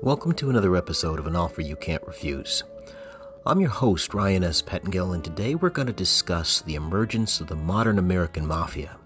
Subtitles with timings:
[0.00, 2.62] Welcome to another episode of An Offer You Can't Refuse.
[3.44, 4.62] I'm your host, Ryan S.
[4.62, 8.96] Pettengill, and today we're going to discuss the emergence of the modern American mafia.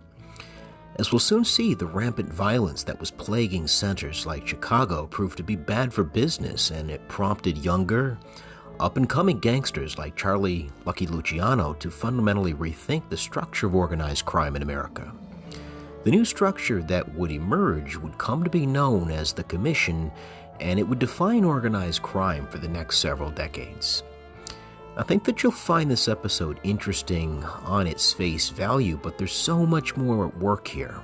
[0.96, 5.42] As we'll soon see, the rampant violence that was plaguing centers like Chicago proved to
[5.42, 8.18] be bad for business, and it prompted younger,
[8.78, 14.26] up and coming gangsters like Charlie Lucky Luciano to fundamentally rethink the structure of organized
[14.26, 15.10] crime in America.
[16.04, 20.10] The new structure that would emerge would come to be known as the Commission
[20.62, 24.04] and it would define organized crime for the next several decades.
[24.96, 29.66] I think that you'll find this episode interesting on its face value, but there's so
[29.66, 31.00] much more at work here.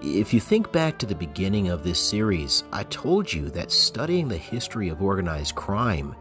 [0.00, 4.28] If you think back to the beginning of this series, I told you that studying
[4.28, 6.14] the history of organized crime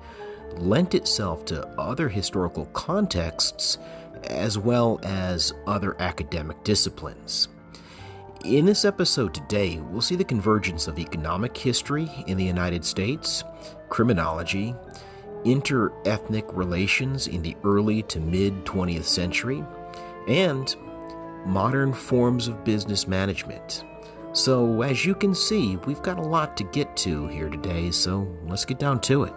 [0.55, 3.77] lent itself to other historical contexts
[4.23, 7.49] as well as other academic disciplines.
[8.47, 13.43] In this episode today, we'll see the convergence of economic history in the United States,
[13.89, 14.73] criminology,
[15.43, 19.65] inter ethnic relations in the early to mid 20th century,
[20.29, 20.77] and
[21.45, 23.83] modern forms of business management.
[24.31, 28.33] So, as you can see, we've got a lot to get to here today, so
[28.45, 29.33] let's get down to it.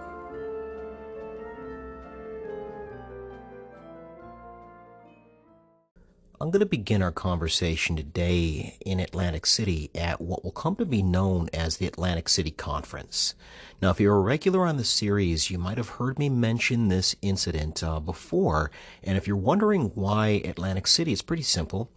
[6.43, 10.87] I'm going to begin our conversation today in Atlantic City at what will come to
[10.87, 13.35] be known as the Atlantic City Conference.
[13.83, 17.15] Now, if you're a regular on the series, you might have heard me mention this
[17.21, 18.71] incident uh, before.
[19.05, 21.91] And if you're wondering why Atlantic City, it's pretty simple.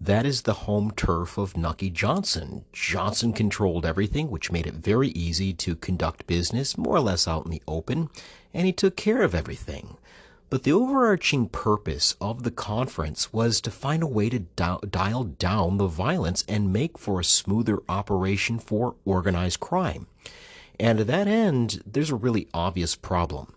[0.00, 2.64] That is the home turf of Nucky Johnson.
[2.72, 7.44] Johnson controlled everything, which made it very easy to conduct business more or less out
[7.44, 8.10] in the open,
[8.52, 9.98] and he took care of everything.
[10.54, 15.78] But the overarching purpose of the conference was to find a way to dial down
[15.78, 20.06] the violence and make for a smoother operation for organized crime.
[20.78, 23.52] And to that end, there's a really obvious problem.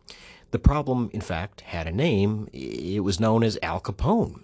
[0.49, 2.49] The problem, in fact, had a name.
[2.51, 4.41] It was known as Al Capone.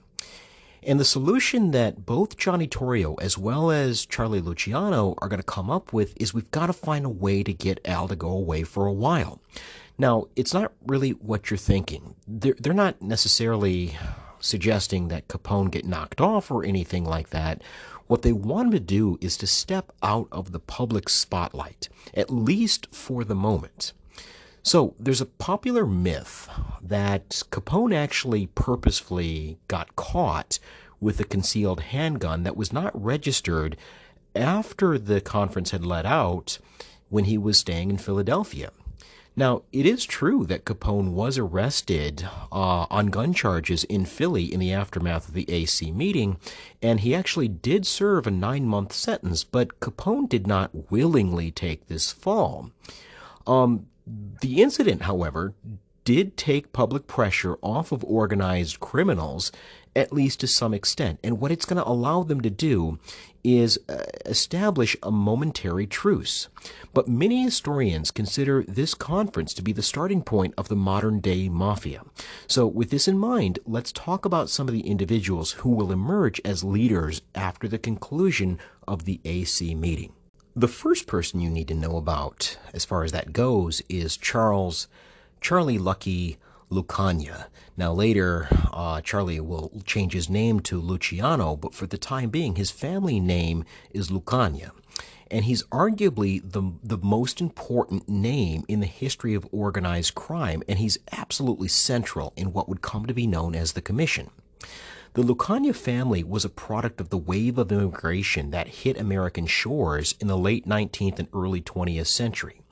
[0.84, 5.44] And the solution that both Johnny Torrio as well as Charlie Luciano are going to
[5.44, 8.30] come up with is we've got to find a way to get Al to go
[8.30, 9.42] away for a while.
[9.98, 12.16] Now, it's not really what you're thinking.
[12.28, 13.98] They're, they're not necessarily
[14.40, 17.62] suggesting that Capone get knocked off or anything like that.
[18.08, 22.30] What they want him to do is to step out of the public spotlight, at
[22.30, 23.94] least for the moment.
[24.62, 26.50] So there's a popular myth
[26.82, 30.60] that Capone actually purposefully got caught
[31.00, 33.78] with a concealed handgun that was not registered
[34.36, 36.60] after the conference had let out
[37.10, 38.72] when he was staying in Philadelphia.
[39.36, 44.60] Now, it is true that Capone was arrested uh, on gun charges in Philly in
[44.60, 46.38] the aftermath of the AC meeting,
[46.84, 51.88] and he actually did serve a nine month sentence, but Capone did not willingly take
[51.88, 52.70] this fall.
[53.48, 53.88] Um,
[54.42, 55.54] the incident, however,
[56.04, 59.52] did take public pressure off of organized criminals,
[59.96, 61.20] at least to some extent.
[61.24, 63.00] And what it's going to allow them to do
[63.44, 66.48] is uh, establish a momentary truce.
[66.94, 71.50] But many historians consider this conference to be the starting point of the modern day
[71.50, 72.04] mafia.
[72.48, 76.40] So, with this in mind, let's talk about some of the individuals who will emerge
[76.46, 80.14] as leaders after the conclusion of the AC meeting.
[80.56, 84.88] The first person you need to know about, as far as that goes, is Charles
[85.44, 86.38] Charlie Lucky
[86.72, 87.48] Lucania.
[87.76, 92.56] Now, later, uh, Charlie will change his name to Luciano, but for the time being,
[92.56, 94.72] his family name is Lucania.
[95.30, 100.80] And he's arguably the, the most important name in the history of organized crime, and
[100.80, 104.30] he's absolutely central in what would come to be known as the Commission.
[105.16, 110.16] The Lucania family was a product of the wave of immigration that hit American shores
[110.22, 112.63] in the late 19th and early 20th century.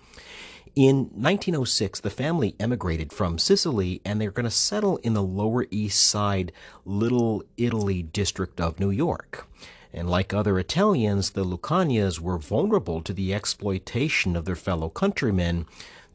[0.74, 5.66] In 1906, the family emigrated from Sicily and they're going to settle in the Lower
[5.70, 6.54] East Side
[6.86, 9.48] Little Italy district of New York.
[9.94, 15.66] And like other Italians, the Lucanias were vulnerable to the exploitation of their fellow countrymen,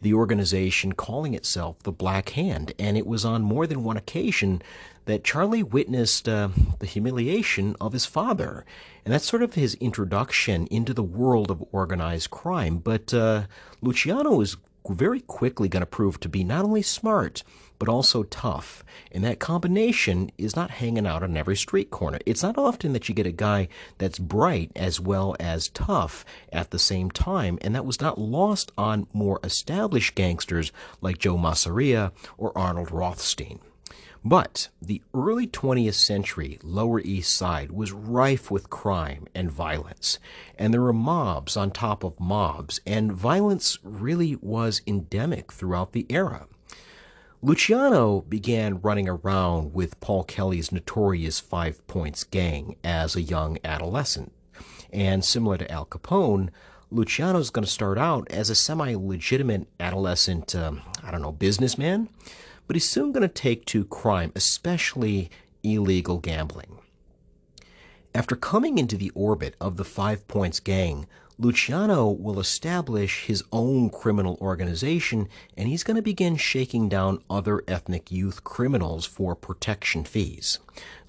[0.00, 2.72] the organization calling itself the Black Hand.
[2.78, 4.62] And it was on more than one occasion
[5.06, 8.64] that Charlie witnessed uh, the humiliation of his father.
[9.04, 12.78] And that's sort of his introduction into the world of organized crime.
[12.78, 13.46] But uh,
[13.80, 14.56] Luciano is
[14.88, 17.42] very quickly going to prove to be not only smart,
[17.78, 18.84] but also tough.
[19.12, 22.18] And that combination is not hanging out on every street corner.
[22.26, 23.68] It's not often that you get a guy
[23.98, 27.58] that's bright as well as tough at the same time.
[27.62, 33.60] And that was not lost on more established gangsters like Joe Masseria or Arnold Rothstein.
[34.28, 40.18] But the early 20th century Lower East Side was rife with crime and violence,
[40.58, 46.06] and there were mobs on top of mobs, and violence really was endemic throughout the
[46.08, 46.48] era.
[47.40, 54.32] Luciano began running around with Paul Kelly's notorious Five Points gang as a young adolescent.
[54.92, 56.48] And similar to Al Capone,
[56.90, 62.08] Luciano's going to start out as a semi legitimate adolescent, um, I don't know, businessman
[62.66, 65.30] but he's soon going to take to crime, especially
[65.62, 66.78] illegal gambling.
[68.14, 71.06] After coming into the orbit of the Five Points Gang,
[71.38, 77.62] Luciano will establish his own criminal organization and he's going to begin shaking down other
[77.68, 80.60] ethnic youth criminals for protection fees.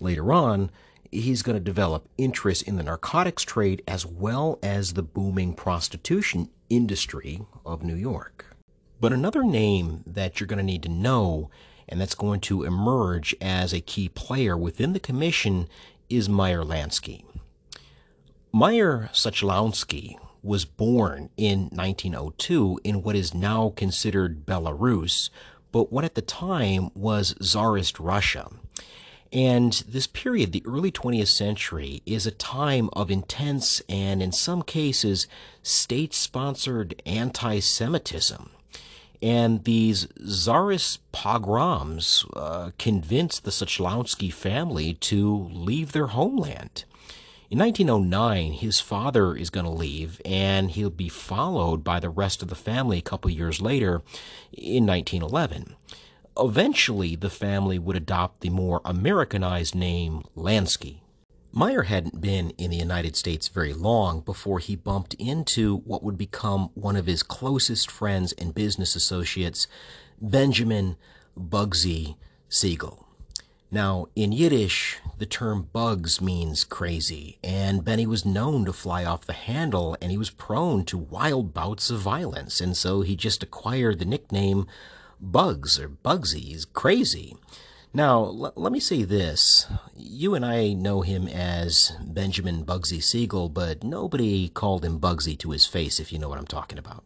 [0.01, 0.69] Later on,
[1.12, 6.50] he's going to develop interest in the narcotics trade as well as the booming prostitution
[6.69, 8.56] industry of New York.
[8.99, 11.49] But another name that you're going to need to know
[11.89, 15.67] and that's going to emerge as a key player within the commission
[16.09, 17.23] is Meyer Lansky.
[18.51, 25.29] Meyer Sechelonsky was born in 1902 in what is now considered Belarus,
[25.71, 28.50] but what at the time was Tsarist Russia.
[29.33, 34.61] And this period, the early 20th century, is a time of intense and, in some
[34.61, 35.27] cases,
[35.61, 38.51] state sponsored anti Semitism.
[39.21, 46.83] And these czarist pogroms uh, convinced the Sechelonsky family to leave their homeland.
[47.49, 52.41] In 1909, his father is going to leave, and he'll be followed by the rest
[52.41, 54.01] of the family a couple years later
[54.51, 55.75] in 1911.
[56.37, 60.97] Eventually, the family would adopt the more Americanized name Lansky.
[61.57, 66.15] Meyer hadn't been in the United States very long before he bumped into what would
[66.15, 69.65] become one of his closest friends and business associates,
[70.21, 70.98] Benjamin
[71.36, 72.15] Bugsy
[72.48, 73.07] Siegel.
[73.71, 79.25] Now, in Yiddish, the term bugs means crazy, and Benny was known to fly off
[79.25, 83.42] the handle and he was prone to wild bouts of violence, and so he just
[83.42, 84.68] acquired the nickname
[85.19, 86.42] Bugs or Bugsy.
[86.42, 87.36] He's crazy.
[87.97, 89.65] Now, l- let me say this.
[89.95, 95.49] You and I know him as Benjamin Bugsy Siegel, but nobody called him Bugsy to
[95.49, 97.03] his face, if you know what I'm talking about.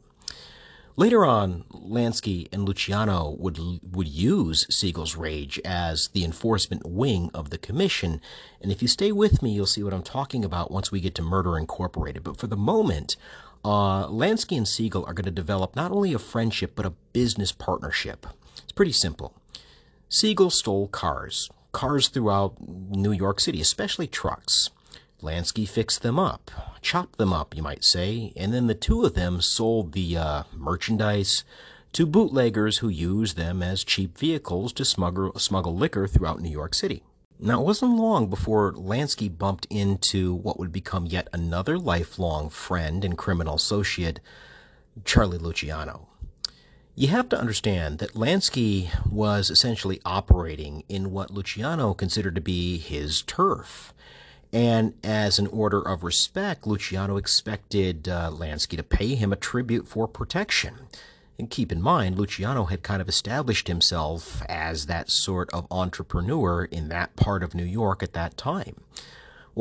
[0.97, 3.57] Later on, Lansky and Luciano would
[3.89, 8.19] would use Siegel's rage as the enforcement wing of the commission,
[8.59, 11.15] and if you stay with me, you'll see what I'm talking about once we get
[11.15, 12.21] to Murder Incorporated.
[12.21, 13.15] But for the moment,
[13.63, 17.53] uh, Lansky and Siegel are going to develop not only a friendship but a business
[17.53, 18.27] partnership.
[18.61, 19.40] It's pretty simple.
[20.13, 24.69] Siegel stole cars, cars throughout New York City, especially trucks.
[25.21, 29.13] Lansky fixed them up, chopped them up, you might say, and then the two of
[29.13, 31.45] them sold the uh, merchandise
[31.93, 36.73] to bootleggers who used them as cheap vehicles to smuggle, smuggle liquor throughout New York
[36.73, 37.03] City.
[37.39, 43.05] Now, it wasn't long before Lansky bumped into what would become yet another lifelong friend
[43.05, 44.19] and criminal associate,
[45.05, 46.10] Charlie Luciano.
[46.93, 52.77] You have to understand that Lansky was essentially operating in what Luciano considered to be
[52.77, 53.93] his turf.
[54.51, 59.87] And as an order of respect, Luciano expected uh, Lansky to pay him a tribute
[59.87, 60.89] for protection.
[61.39, 66.65] And keep in mind, Luciano had kind of established himself as that sort of entrepreneur
[66.65, 68.81] in that part of New York at that time.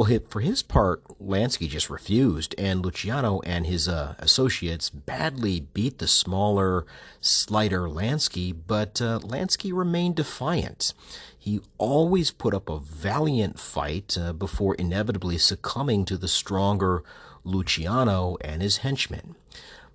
[0.01, 5.99] Well, for his part, Lansky just refused, and Luciano and his uh, associates badly beat
[5.99, 6.87] the smaller,
[7.21, 10.95] slighter Lansky, but uh, Lansky remained defiant.
[11.39, 17.05] He always put up a valiant fight uh, before inevitably succumbing to the stronger
[17.45, 19.37] Luciano and his henchmen.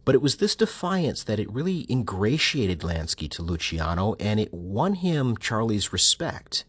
[0.03, 4.93] But it was this defiance that it really ingratiated Lansky to Luciano, and it won
[4.93, 6.63] him Charlie's respect.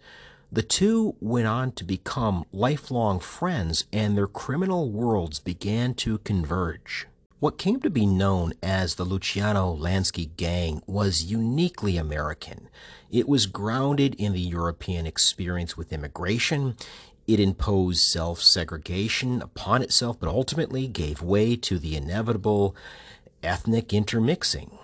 [0.51, 7.07] The two went on to become lifelong friends, and their criminal worlds began to converge.
[7.39, 12.69] What came to be known as the Luciano Lansky Gang was uniquely American.
[13.11, 16.77] It was grounded in the European experience with immigration.
[17.27, 22.75] It imposed self segregation upon itself, but ultimately gave way to the inevitable
[23.43, 24.76] ethnic intermixing.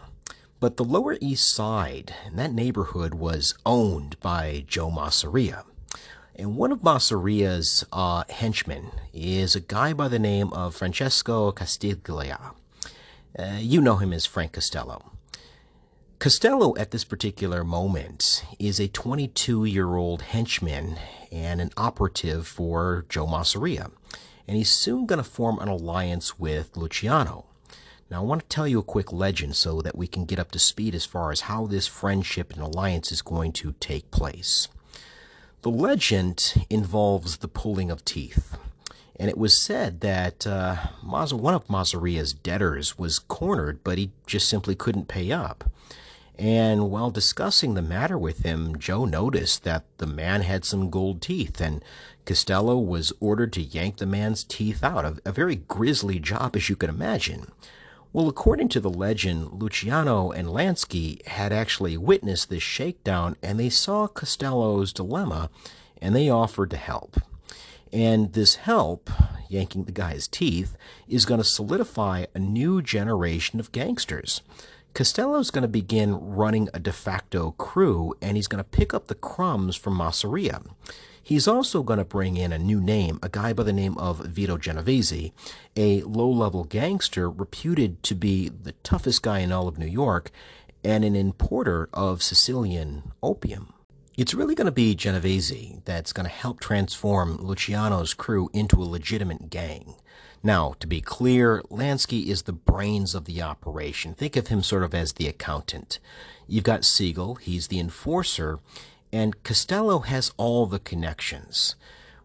[0.63, 5.65] But the Lower East Side, that neighborhood was owned by Joe Masseria.
[6.37, 12.53] And one of Masseria's uh, henchmen is a guy by the name of Francesco Castiglia.
[13.37, 15.11] Uh, you know him as Frank Costello.
[16.21, 20.97] Costello, at this particular moment, is a 22 year old henchman
[21.33, 23.91] and an operative for Joe Masseria.
[24.47, 27.47] And he's soon going to form an alliance with Luciano.
[28.13, 30.51] Now, I want to tell you a quick legend so that we can get up
[30.51, 34.69] to speed as far as how this friendship and alliance is going to take place.
[35.63, 38.59] The legend involves the pulling of teeth.
[39.19, 44.47] And it was said that uh, one of Masseria's debtors was cornered, but he just
[44.47, 45.71] simply couldn't pay up.
[46.39, 51.23] And while discussing the matter with him, Joe noticed that the man had some gold
[51.23, 51.83] teeth, and
[52.27, 55.07] Costello was ordered to yank the man's teeth out.
[55.07, 57.47] A, a very grisly job, as you can imagine.
[58.15, 63.71] Well, according to the legend, Luciano and Lansky had actually witnessed this shakedown, and they
[63.71, 65.49] saw Costello's dilemma,
[66.01, 67.17] and they offered to help.
[67.91, 69.09] And this help,
[69.49, 70.77] yanking the guy's teeth,
[71.09, 74.43] is going to solidify a new generation of gangsters.
[74.93, 79.07] Costello's going to begin running a de facto crew, and he's going to pick up
[79.07, 80.63] the crumbs from Masseria.
[81.23, 84.19] He's also going to bring in a new name, a guy by the name of
[84.27, 85.31] Vito Genovese,
[85.77, 90.31] a low level gangster reputed to be the toughest guy in all of New York
[90.83, 93.73] and an importer of Sicilian opium.
[94.17, 98.85] It's really going to be Genovese that's going to help transform Luciano's crew into a
[98.85, 99.95] legitimate gang.
[100.43, 104.13] Now, to be clear, Lansky is the brains of the operation.
[104.13, 106.01] Think of him sort of as the accountant.
[106.49, 108.59] You've got Siegel, he's the enforcer,
[109.13, 111.77] and Costello has all the connections.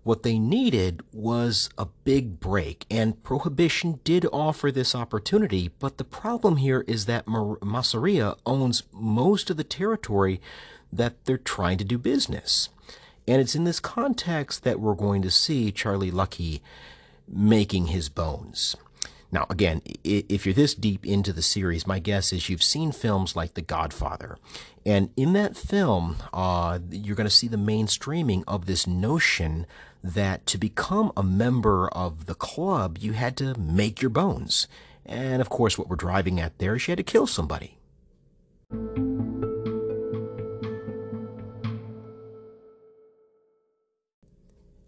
[0.03, 6.05] What they needed was a big break, and Prohibition did offer this opportunity, but the
[6.05, 10.39] problem here is that Masseria owns most of the territory
[10.93, 12.69] that they're trying to do business.
[13.27, 16.61] And it's in this context that we're going to see Charlie Lucky
[17.27, 18.77] making his bones.
[19.31, 23.35] Now, again, if you're this deep into the series, my guess is you've seen films
[23.35, 24.37] like The Godfather.
[24.85, 29.65] And in that film, uh, you're going to see the mainstreaming of this notion
[30.01, 34.67] that to become a member of the club, you had to make your bones.
[35.05, 37.77] And of course, what we're driving at there is you had to kill somebody.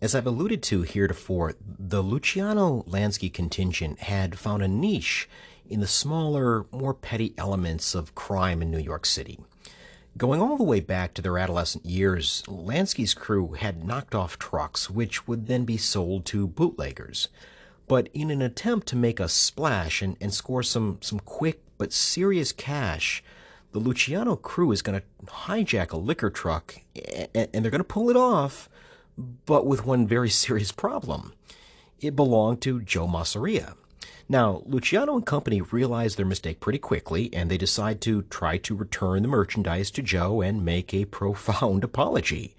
[0.01, 5.27] As I've alluded to heretofore, the Luciano Lansky contingent had found a niche
[5.67, 9.39] in the smaller, more petty elements of crime in New York City.
[10.17, 14.89] Going all the way back to their adolescent years, Lansky's crew had knocked off trucks,
[14.89, 17.27] which would then be sold to bootleggers.
[17.85, 21.91] But in an attempt to make a splash and, and score some, some quick but
[21.91, 23.21] serious cash,
[23.73, 26.75] the Luciano crew is going to hijack a liquor truck
[27.35, 28.69] and, and they're going to pull it off
[29.45, 31.33] but with one very serious problem.
[31.99, 33.75] It belonged to Joe Masseria.
[34.31, 38.75] Now, Luciano and company realize their mistake pretty quickly, and they decide to try to
[38.75, 42.55] return the merchandise to Joe and make a profound apology.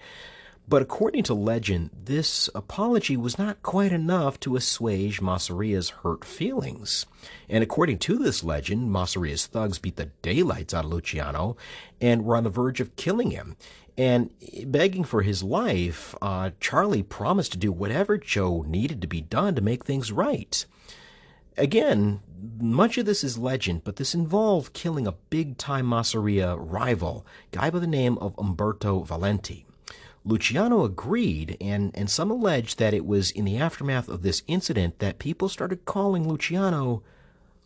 [0.71, 7.07] But according to legend, this apology was not quite enough to assuage Masseria's hurt feelings.
[7.49, 11.57] And according to this legend, Masseria's thugs beat the daylights out of Luciano
[12.01, 13.57] and were on the verge of killing him.
[14.01, 14.31] And
[14.65, 19.55] begging for his life, uh, Charlie promised to do whatever Joe needed to be done
[19.57, 20.65] to make things right.
[21.59, 22.21] Again,
[22.59, 27.69] much of this is legend, but this involved killing a big time Masseria rival, guy
[27.69, 29.67] by the name of Umberto Valenti.
[30.25, 34.99] Luciano agreed, and, and some allege that it was in the aftermath of this incident
[35.01, 37.03] that people started calling Luciano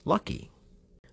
[0.05, 0.51] Lucky.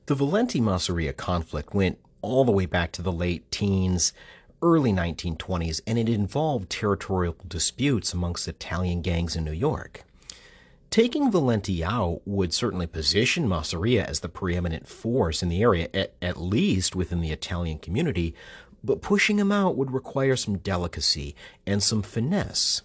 [0.08, 4.14] The Valenti Masseria conflict went all the way back to the late teens,
[4.62, 10.04] early 1920s, and it involved territorial disputes amongst Italian gangs in New York.
[10.90, 16.14] Taking Valenti out would certainly position Masseria as the preeminent force in the area, at,
[16.22, 18.36] at least within the Italian community,
[18.84, 22.82] but pushing him out would require some delicacy and some finesse.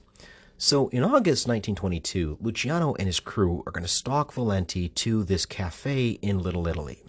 [0.59, 5.45] So in August 1922, Luciano and his crew are going to stalk Valenti to this
[5.45, 7.03] cafe in Little Italy.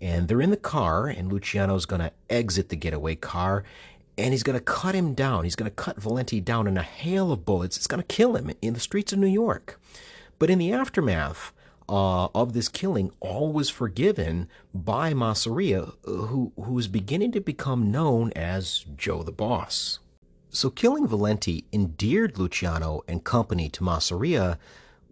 [0.00, 3.64] And they're in the car, and Luciano's going to exit the getaway car,
[4.18, 5.44] and he's going to cut him down.
[5.44, 7.76] He's going to cut Valenti down in a hail of bullets.
[7.76, 9.80] It's going to kill him in the streets of New York.
[10.38, 11.52] But in the aftermath
[11.88, 17.90] uh, of this killing, all was forgiven by Masseria, who, who was beginning to become
[17.90, 19.98] known as Joe the Boss.
[20.50, 24.58] So killing Valenti endeared Luciano and company to Masseria,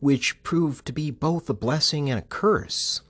[0.00, 3.02] which proved to be both a blessing and a curse.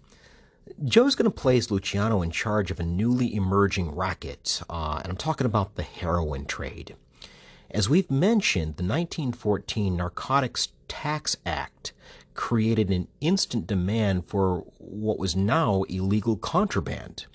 [0.85, 5.17] Joe's going to place Luciano in charge of a newly emerging racket, uh, and I'm
[5.17, 6.95] talking about the heroin trade.
[7.69, 11.93] As we've mentioned, the 1914 Narcotics Tax Act
[12.35, 17.27] created an instant demand for what was now illegal contraband.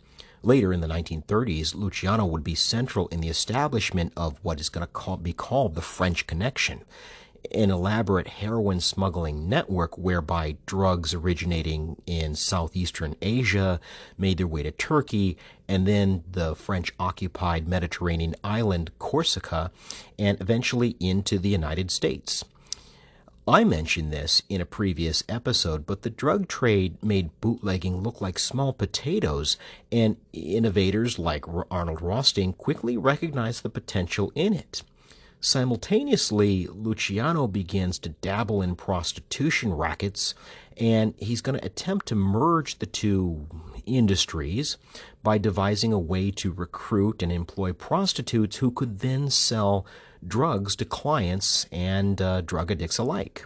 [0.42, 4.86] Later in the 1930s, Luciano would be central in the establishment of what is going
[4.86, 6.86] to call, be called the French Connection.
[7.52, 13.80] An elaborate heroin smuggling network whereby drugs originating in southeastern Asia
[14.18, 19.72] made their way to Turkey and then the French occupied Mediterranean island Corsica
[20.18, 22.44] and eventually into the United States.
[23.46, 28.40] I mentioned this in a previous episode, but the drug trade made bootlegging look like
[28.40, 29.58] small potatoes,
[29.92, 34.82] and innovators like Arnold Rothstein quickly recognized the potential in it.
[35.44, 40.34] Simultaneously, Luciano begins to dabble in prostitution rackets,
[40.78, 43.46] and he's going to attempt to merge the two
[43.86, 44.78] industries
[45.22, 49.86] by devising a way to recruit and employ prostitutes who could then sell
[50.26, 53.46] drugs to clients and uh, drug addicts alike.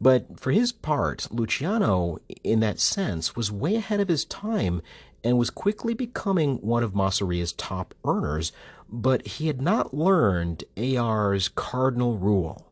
[0.00, 4.82] But for his part, Luciano, in that sense, was way ahead of his time
[5.22, 8.50] and was quickly becoming one of Masseria's top earners,
[8.92, 12.70] but he had not learned AR's cardinal rule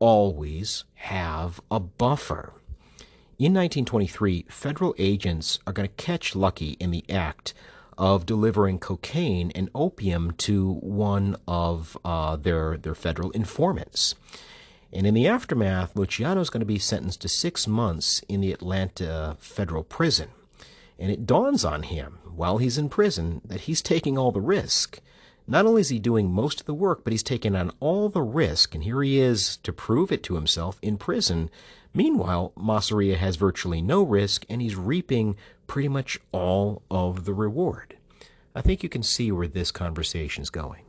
[0.00, 2.52] always have a buffer.
[3.38, 7.54] In 1923, federal agents are going to catch Lucky in the act
[7.96, 14.16] of delivering cocaine and opium to one of uh, their, their federal informants.
[14.92, 18.52] And in the aftermath, Luciano is going to be sentenced to six months in the
[18.52, 20.30] Atlanta federal prison.
[20.98, 25.00] And it dawns on him while he's in prison that he's taking all the risk.
[25.46, 28.22] Not only is he doing most of the work, but he's taken on all the
[28.22, 31.50] risk, and here he is to prove it to himself in prison.
[31.92, 37.96] Meanwhile, Masseria has virtually no risk, and he's reaping pretty much all of the reward.
[38.54, 40.84] I think you can see where this conversation is going.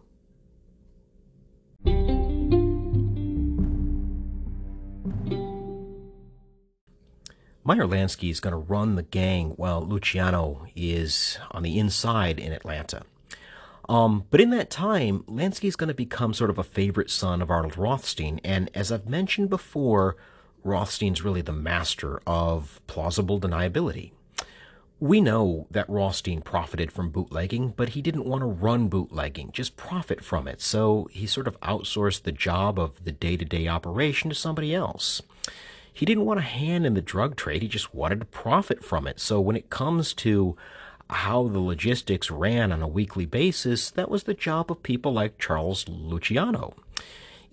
[7.65, 12.51] Meyer Lansky is going to run the gang while Luciano is on the inside in
[12.51, 13.03] Atlanta.
[13.89, 17.41] Um, but in that time, Lansky is going to become sort of a favorite son
[17.41, 18.39] of Arnold Rothstein.
[18.43, 20.15] And as I've mentioned before,
[20.63, 24.11] Rothstein's really the master of plausible deniability.
[24.99, 29.75] We know that Rothstein profited from bootlegging, but he didn't want to run bootlegging, just
[29.75, 30.61] profit from it.
[30.61, 34.73] So he sort of outsourced the job of the day to day operation to somebody
[34.73, 35.21] else.
[35.91, 39.05] He didn't want a hand in the drug trade, he just wanted to profit from
[39.05, 39.19] it.
[39.19, 40.55] So when it comes to
[41.13, 45.39] how the logistics ran on a weekly basis, that was the job of people like
[45.39, 46.73] Charles Luciano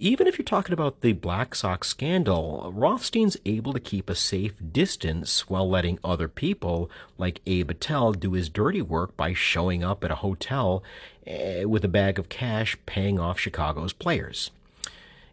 [0.03, 4.55] even if you're talking about the Black Sox scandal, Rothstein's able to keep a safe
[4.73, 10.03] distance while letting other people, like Abe Attell, do his dirty work by showing up
[10.03, 10.83] at a hotel
[11.27, 14.51] eh, with a bag of cash paying off Chicago's players.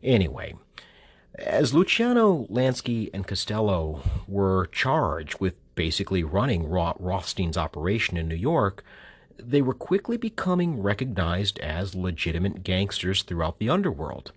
[0.04, 0.54] Anyway,
[1.36, 8.84] as Luciano, Lansky, and Costello were charged with basically running Rothstein's operation in New York,
[9.38, 14.34] they were quickly becoming recognized as legitimate gangsters throughout the underworld.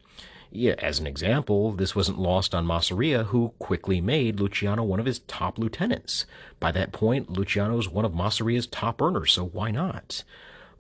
[0.53, 5.07] Yeah, as an example, this wasn't lost on Masseria, who quickly made Luciano one of
[5.07, 6.27] his top lieutenants.
[6.59, 10.25] By that point, Luciano was one of Masseria's top earners, so why not?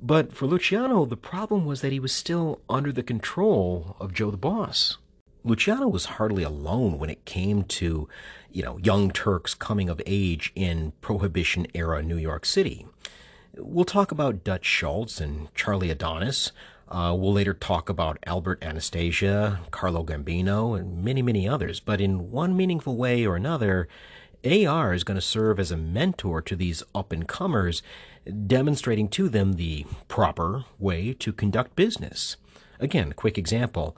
[0.02, 4.30] But for Luciano, the problem was that he was still under the control of Joe
[4.30, 4.98] the Boss.
[5.44, 8.08] Luciano was hardly alone when it came to,
[8.52, 12.86] you know, young Turks coming of age in Prohibition era New York City.
[13.56, 16.52] We'll talk about Dutch Schultz and Charlie Adonis,
[16.90, 21.78] uh, we'll later talk about Albert Anastasia, Carlo Gambino, and many, many others.
[21.78, 23.86] But in one meaningful way or another,
[24.44, 27.82] AR is going to serve as a mentor to these up and comers,
[28.46, 32.36] demonstrating to them the proper way to conduct business.
[32.80, 33.96] Again, a quick example.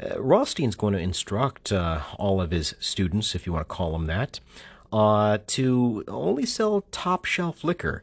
[0.00, 3.92] Uh, Rothstein's going to instruct uh, all of his students, if you want to call
[3.92, 4.40] them that,
[4.92, 8.02] uh, to only sell top shelf liquor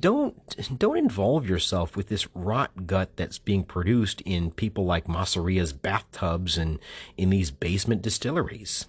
[0.00, 5.72] don't don't involve yourself with this rot gut that's being produced in people like Masseria's
[5.72, 6.78] bathtubs and
[7.16, 8.86] in these basement distilleries.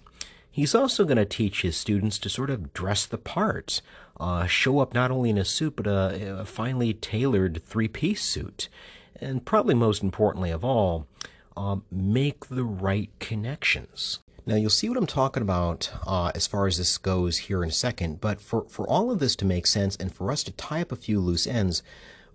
[0.50, 3.82] He's also going to teach his students to sort of dress the part,
[4.18, 8.68] uh, show up not only in a suit but a, a finely tailored three-piece suit,
[9.20, 11.06] and probably most importantly of all,
[11.56, 14.20] uh, make the right connections.
[14.48, 17.70] Now, you'll see what I'm talking about uh, as far as this goes here in
[17.70, 20.52] a second, but for, for all of this to make sense and for us to
[20.52, 21.82] tie up a few loose ends,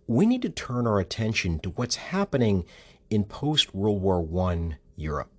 [0.07, 2.65] we need to turn our attention to what's happening
[3.09, 5.29] in post World War I Europe.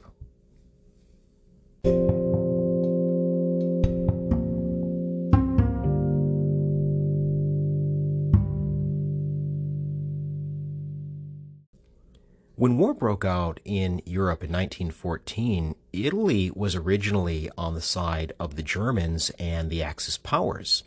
[12.63, 18.55] When war broke out in Europe in 1914, Italy was originally on the side of
[18.55, 20.85] the Germans and the Axis powers.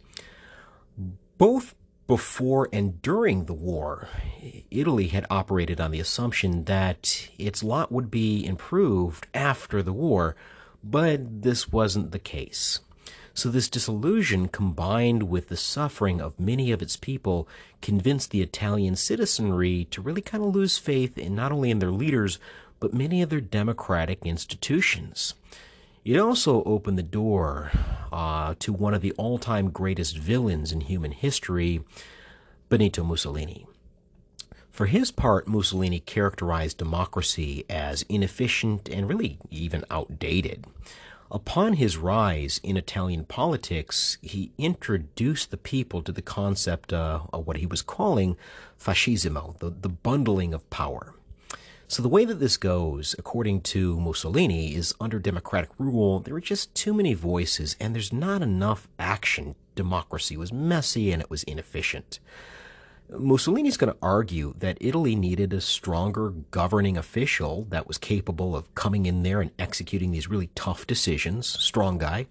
[1.38, 1.76] Both
[2.08, 4.08] before and during the war,
[4.72, 10.38] Italy had operated on the assumption that its lot would be improved after the war,
[10.82, 12.80] but this wasn't the case.
[13.38, 17.50] So, this disillusion, combined with the suffering of many of its people,
[17.82, 21.92] convinced the Italian citizenry to really kind of lose faith in not only in their
[21.92, 22.40] leaders,
[22.80, 25.34] but many of their democratic institutions.
[26.06, 27.72] It also opened the door
[28.14, 31.84] uh, to one of the all time greatest villains in human history,
[32.70, 33.68] Benito Mussolini.
[34.72, 40.68] For his part, Mussolini characterized democracy as inefficient and really even outdated.
[41.32, 47.48] Upon his rise in Italian politics, he introduced the people to the concept uh, of
[47.48, 48.38] what he was calling
[48.80, 51.16] fascismo, the, the bundling of power.
[51.88, 56.42] So the way that this goes, according to Mussolini, is under democratic rule, there were
[56.42, 59.56] just too many voices and there's not enough action.
[59.76, 62.20] Democracy was messy and it was inefficient.
[63.10, 68.74] Mussolini's going to argue that Italy needed a stronger governing official that was capable of
[68.76, 71.48] coming in there and executing these really tough decisions.
[71.48, 72.28] Strong guy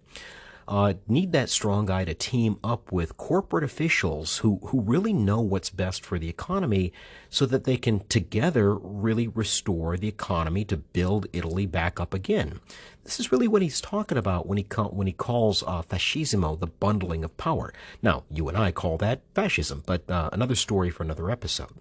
[0.66, 5.40] uh, need that strong guy to team up with corporate officials who, who really know
[5.40, 6.92] what's best for the economy
[7.28, 12.60] so that they can together really restore the economy to build Italy back up again.
[13.04, 16.66] This is really what he's talking about when he, when he calls uh, fascismo the
[16.66, 17.72] bundling of power.
[18.02, 21.74] Now, you and I call that fascism, but uh, another story for another episode.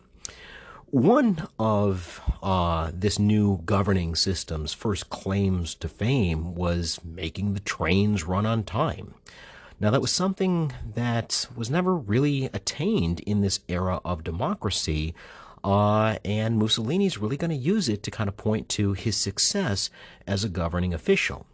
[0.94, 8.26] One of uh, this new governing system's first claims to fame was making the trains
[8.26, 9.16] run on time.
[9.80, 15.16] Now, that was something that was never really attained in this era of democracy,
[15.64, 19.90] uh, and Mussolini's really going to use it to kind of point to his success
[20.28, 21.48] as a governing official.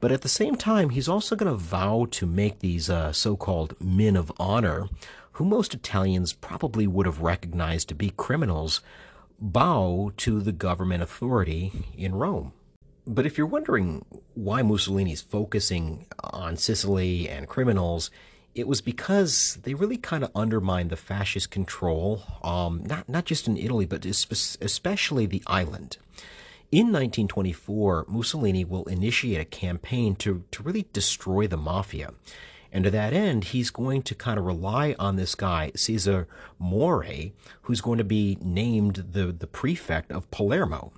[0.00, 3.36] But at the same time, he's also going to vow to make these uh, so
[3.36, 4.88] called men of honor
[5.40, 8.82] who most Italians probably would have recognized to be criminals,
[9.40, 12.52] bow to the government authority in Rome.
[13.06, 18.10] But if you're wondering why Mussolini's focusing on Sicily and criminals,
[18.54, 23.48] it was because they really kind of undermined the fascist control, um, not, not just
[23.48, 25.96] in Italy, but especially the island.
[26.70, 32.10] In 1924, Mussolini will initiate a campaign to, to really destroy the mafia.
[32.72, 36.28] And to that end, he's going to kind of rely on this guy, Caesar
[36.58, 40.92] Mori, who's going to be named the, the prefect of Palermo.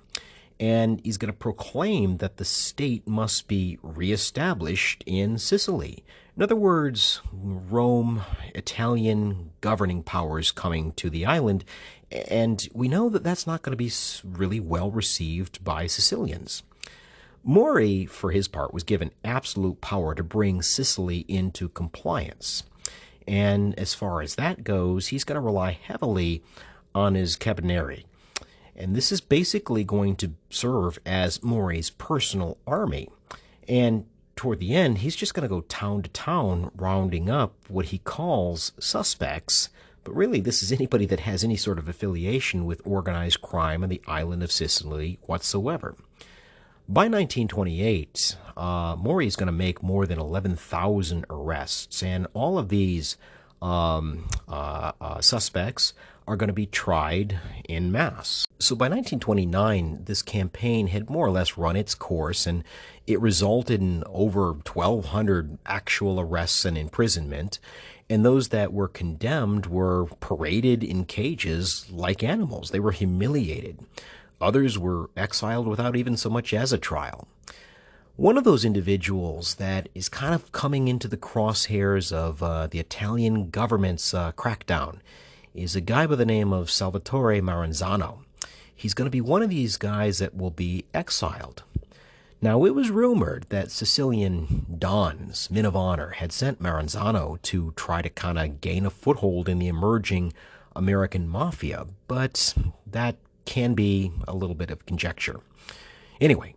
[0.59, 6.03] And he's going to proclaim that the state must be reestablished in Sicily.
[6.37, 8.21] In other words, Rome,
[8.55, 11.65] Italian governing powers coming to the island.
[12.11, 13.91] And we know that that's not going to be
[14.23, 16.63] really well received by Sicilians.
[17.43, 22.63] Mori, for his part, was given absolute power to bring Sicily into compliance.
[23.27, 26.43] And as far as that goes, he's going to rely heavily
[26.95, 28.05] on his Carabinieri.
[28.75, 33.09] And this is basically going to serve as Mori's personal army.
[33.67, 37.87] And toward the end, he's just going to go town to town, rounding up what
[37.87, 39.69] he calls suspects.
[40.03, 43.89] But really, this is anybody that has any sort of affiliation with organized crime on
[43.89, 45.95] the island of Sicily whatsoever.
[46.89, 52.67] By 1928, uh, Mori is going to make more than 11,000 arrests, and all of
[52.67, 53.15] these
[53.61, 55.93] um, uh, uh, suspects
[56.27, 58.45] are going to be tried in mass.
[58.59, 62.65] So by 1929, this campaign had more or less run its course, and
[63.07, 67.59] it resulted in over 1,200 actual arrests and imprisonment.
[68.09, 72.71] And those that were condemned were paraded in cages like animals.
[72.71, 73.79] They were humiliated.
[74.43, 77.27] Others were exiled without even so much as a trial.
[78.15, 82.79] One of those individuals that is kind of coming into the crosshairs of uh, the
[82.79, 84.99] Italian government's uh, crackdown
[85.55, 88.19] is a guy by the name of Salvatore Maranzano.
[88.75, 91.63] He's going to be one of these guys that will be exiled.
[92.41, 98.01] Now, it was rumored that Sicilian dons, men of honor, had sent Maranzano to try
[98.01, 100.33] to kind of gain a foothold in the emerging
[100.75, 102.53] American mafia, but
[102.85, 105.39] that can be a little bit of conjecture.
[106.21, 106.55] Anyway,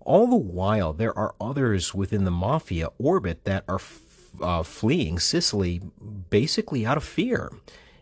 [0.00, 3.80] all the while, there are others within the mafia orbit that are
[4.40, 5.80] uh, fleeing Sicily
[6.30, 7.50] basically out of fear.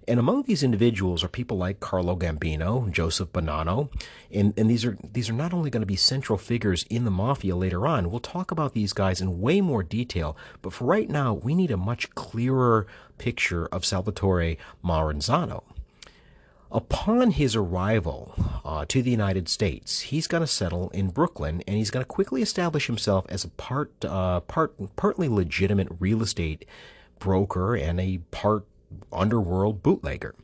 [0.09, 3.91] And among these individuals are people like Carlo Gambino, Joseph Bonanno,
[4.33, 7.13] and, and these are these are not only going to be central figures in the
[7.13, 8.11] mafia later on.
[8.11, 11.71] We'll talk about these guys in way more detail, but for right now, we need
[11.71, 15.63] a much clearer picture of Salvatore Maranzano.
[16.73, 18.33] Upon his arrival
[18.65, 22.09] uh, to the United States, he's going to settle in Brooklyn, and he's going to
[22.09, 26.65] quickly establish himself as a part, uh, part, partly legitimate real estate
[27.19, 28.67] broker and a part
[29.13, 30.37] underworld bootlegger.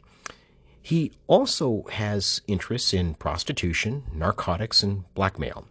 [0.82, 5.68] He also has interests in prostitution, narcotics, and blackmail.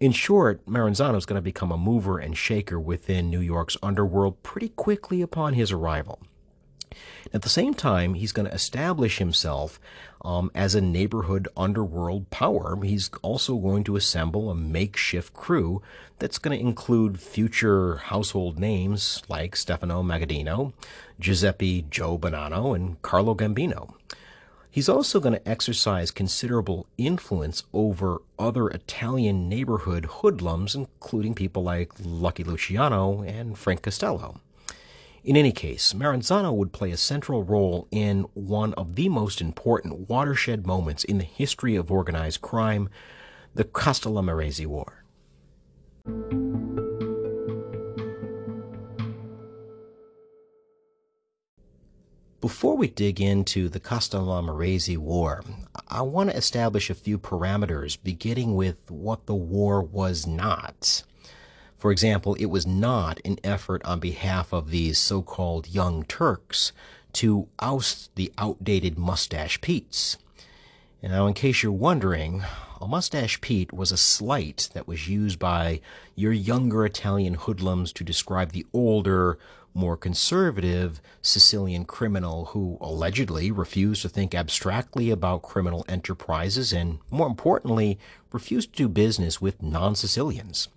[0.00, 4.42] In short, Maranzano is going to become a mover and shaker within New York's underworld
[4.42, 6.20] pretty quickly upon his arrival.
[7.32, 9.78] At the same time, he's going to establish himself
[10.24, 12.76] um, as a neighborhood underworld power.
[12.82, 15.80] He's also going to assemble a makeshift crew
[16.18, 20.72] that's going to include future household names like Stefano Magaddino,
[21.20, 23.94] Giuseppe Joe Bonanno, and Carlo Gambino.
[24.68, 31.92] He's also going to exercise considerable influence over other Italian neighborhood hoodlums, including people like
[32.00, 34.40] Lucky Luciano and Frank Costello.
[35.22, 40.08] In any case, Maranzano would play a central role in one of the most important
[40.08, 42.88] watershed moments in the history of organized crime,
[43.54, 45.04] the Castellammarese War.
[52.40, 55.44] Before we dig into the Castellammarese War,
[55.88, 61.02] I want to establish a few parameters, beginning with what the war was not.
[61.80, 66.72] For example, it was not an effort on behalf of these so called Young Turks
[67.14, 70.18] to oust the outdated Mustache Petes.
[71.02, 72.44] Now, in case you're wondering,
[72.82, 75.80] a Mustache Pete was a slight that was used by
[76.14, 79.38] your younger Italian hoodlums to describe the older,
[79.72, 87.26] more conservative Sicilian criminal who allegedly refused to think abstractly about criminal enterprises and, more
[87.26, 87.98] importantly,
[88.32, 90.68] refused to do business with non Sicilians.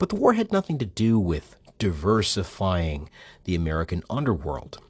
[0.00, 3.10] But the war had nothing to do with diversifying
[3.44, 4.80] the American underworld.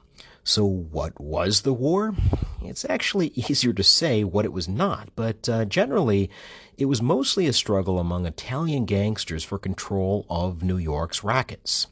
[0.45, 2.15] So, what was the war?
[2.63, 6.29] It's actually easier to say what it was not, but uh, generally,
[6.77, 11.87] it was mostly a struggle among Italian gangsters for control of New York's rackets.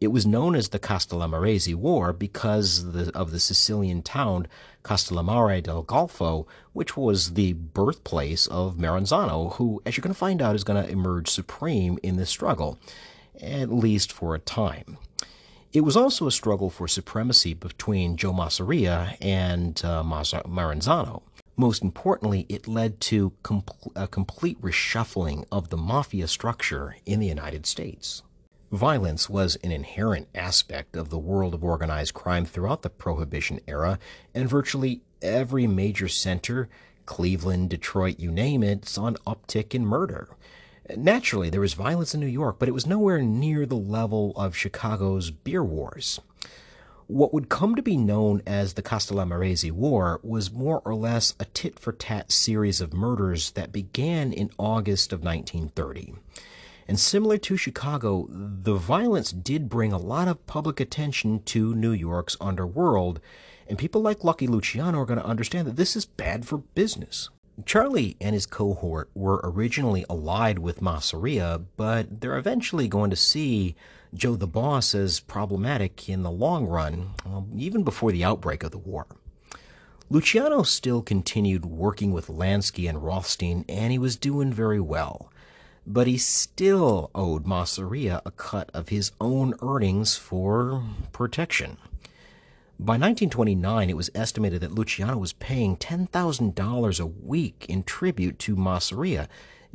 [0.00, 4.46] It was known as the Castellammarese War because of the Sicilian town
[4.82, 10.40] Castellammare del Golfo, which was the birthplace of Maranzano, who, as you're going to find
[10.40, 12.78] out, is going to emerge supreme in this struggle,
[13.40, 14.98] at least for a time.
[15.72, 21.22] It was also a struggle for supremacy between Joe Masseria and uh, Maranzano.
[21.56, 23.32] Most importantly, it led to
[23.94, 28.22] a complete reshuffling of the mafia structure in the United States.
[28.72, 33.98] Violence was an inherent aspect of the world of organized crime throughout the Prohibition era,
[34.32, 36.68] and virtually every major center,
[37.04, 40.28] Cleveland, Detroit, you name it, saw an uptick in murder.
[40.96, 44.56] Naturally, there was violence in New York, but it was nowhere near the level of
[44.56, 46.20] Chicago's beer wars.
[47.08, 51.44] What would come to be known as the Castellammarese War was more or less a
[51.46, 56.14] tit for tat series of murders that began in August of 1930.
[56.90, 61.92] And similar to Chicago, the violence did bring a lot of public attention to New
[61.92, 63.20] York's underworld,
[63.68, 67.30] and people like Lucky Luciano are going to understand that this is bad for business.
[67.64, 73.76] Charlie and his cohort were originally allied with Masseria, but they're eventually going to see
[74.12, 78.72] Joe the Boss as problematic in the long run, um, even before the outbreak of
[78.72, 79.06] the war.
[80.08, 85.30] Luciano still continued working with Lansky and Rothstein, and he was doing very well
[85.92, 91.78] but he still owed Masseria a cut of his own earnings for protection.
[92.78, 98.54] By 1929, it was estimated that Luciano was paying $10,000 a week in tribute to
[98.54, 99.26] Masseria,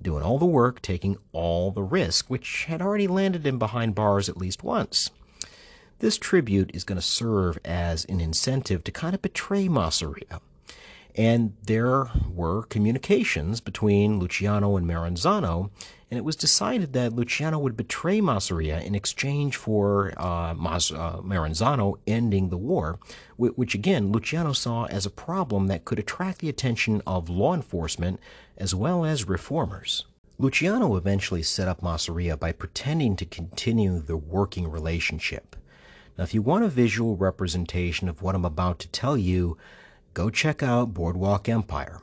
[0.02, 4.30] doing all the work, taking all the risk, which had already landed him behind bars
[4.30, 5.12] at least once.
[6.00, 10.40] This tribute is going to serve as an incentive to kind of betray Masseria.
[11.14, 15.72] And there were communications between Luciano and Maranzano
[16.12, 21.20] and it was decided that Luciano would betray Masseria in exchange for uh, Mas- uh,
[21.22, 23.00] Maranzano ending the war,
[23.38, 28.20] which again Luciano saw as a problem that could attract the attention of law enforcement
[28.58, 30.06] as well as reformers.
[30.38, 35.56] Luciano eventually set up Masseria by pretending to continue the working relationship.
[36.18, 39.58] Now, if you want a visual representation of what I'm about to tell you,
[40.14, 42.02] go check out Boardwalk Empire.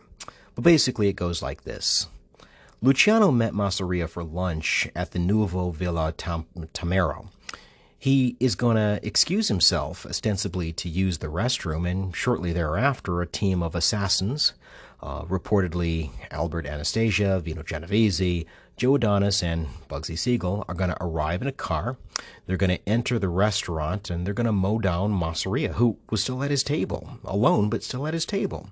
[0.54, 2.08] But basically, it goes like this
[2.84, 7.28] Luciano met Masseria for lunch at the Nuovo Villa Tam- Tamaro.
[7.96, 13.26] He is going to excuse himself, ostensibly to use the restroom, and shortly thereafter, a
[13.28, 14.54] team of assassins,
[15.00, 18.44] uh, reportedly Albert Anastasia, Vito Genovese,
[18.76, 21.98] Joe Adonis, and Bugsy Siegel, are going to arrive in a car.
[22.46, 26.24] They're going to enter the restaurant and they're going to mow down Masseria, who was
[26.24, 28.70] still at his table, alone, but still at his table.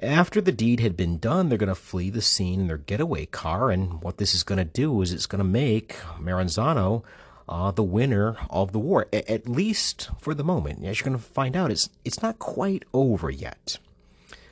[0.00, 3.26] After the deed had been done, they're going to flee the scene in their getaway
[3.26, 7.02] car, and what this is going to do is it's going to make Maranzano
[7.48, 10.84] uh, the winner of the war, a- at least for the moment.
[10.84, 13.78] As you're going to find out, it's, it's not quite over yet.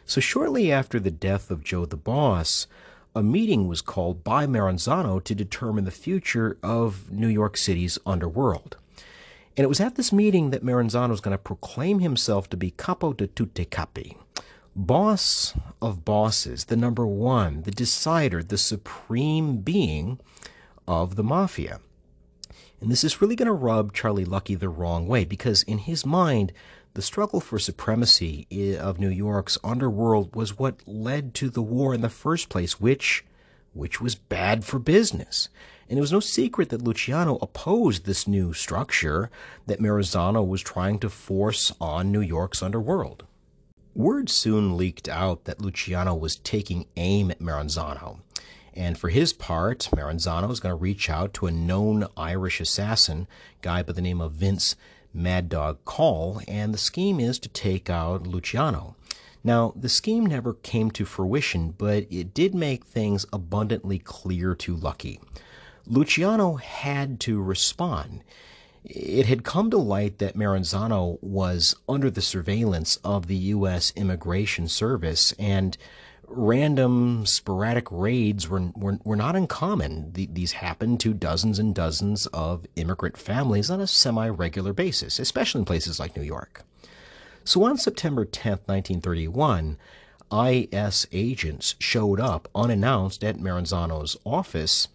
[0.04, 2.66] So, shortly after the death of Joe the Boss,
[3.14, 8.76] a meeting was called by Maranzano to determine the future of New York City's underworld.
[9.56, 12.70] And it was at this meeting that Maranzano was going to proclaim himself to be
[12.70, 14.16] capo de tutti capi,
[14.74, 20.20] boss of bosses, the number one, the decider, the supreme being
[20.86, 21.80] of the mafia.
[22.80, 26.06] And this is really going to rub Charlie Lucky the wrong way because, in his
[26.06, 26.52] mind,
[26.94, 28.46] the struggle for supremacy
[28.78, 33.24] of New York's underworld was what led to the war in the first place, which,
[33.74, 35.48] which was bad for business.
[35.88, 39.30] And it was no secret that Luciano opposed this new structure
[39.66, 43.24] that Maranzano was trying to force on New York's underworld.
[43.94, 48.20] Word soon leaked out that Luciano was taking aim at Maranzano.
[48.72, 53.26] And for his part, Maranzano is going to reach out to a known Irish assassin,
[53.62, 54.76] guy by the name of Vince
[55.12, 58.94] Mad Dog Coll, and the scheme is to take out Luciano.
[59.42, 64.76] Now, the scheme never came to fruition, but it did make things abundantly clear to
[64.76, 65.20] Lucky.
[65.86, 68.22] Luciano had to respond.
[68.84, 73.92] It had come to light that Maranzano was under the surveillance of the U.S.
[73.94, 75.76] Immigration Service, and
[76.26, 80.12] random, sporadic raids were, were, were not uncommon.
[80.12, 85.18] The, these happened to dozens and dozens of immigrant families on a semi regular basis,
[85.18, 86.64] especially in places like New York.
[87.44, 89.76] So on September 10, 1931,
[90.32, 94.88] IS agents showed up unannounced at Maranzano's office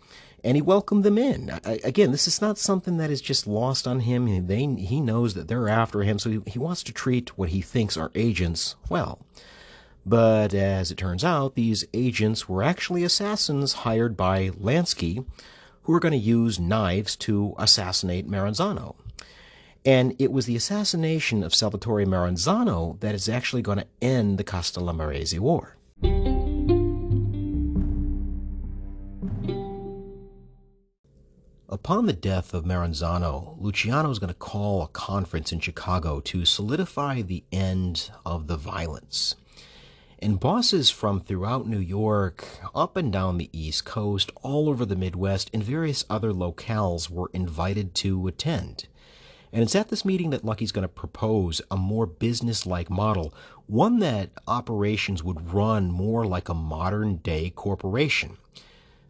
[0.45, 1.59] and he welcomed them in.
[1.65, 4.45] Again, this is not something that is just lost on him.
[4.45, 7.61] They, he knows that they're after him, so he, he wants to treat what he
[7.61, 9.25] thinks are agents well.
[10.05, 15.25] But as it turns out, these agents were actually assassins hired by Lansky,
[15.81, 18.95] who were going to use knives to assassinate Maranzano.
[19.83, 24.43] And it was the assassination of Salvatore Maranzano that is actually going to end the
[24.43, 25.75] Castellammarese War.
[31.75, 36.45] Upon the death of Maranzano, Luciano is going to call a conference in Chicago to
[36.45, 39.35] solidify the end of the violence.
[40.17, 44.95] And bosses from throughout New York, up and down the East Coast, all over the
[44.95, 48.87] Midwest, and various other locales were invited to attend.
[49.51, 53.33] And it's at this meeting that Lucky's going to propose a more business like model,
[53.67, 58.37] one that operations would run more like a modern day corporation.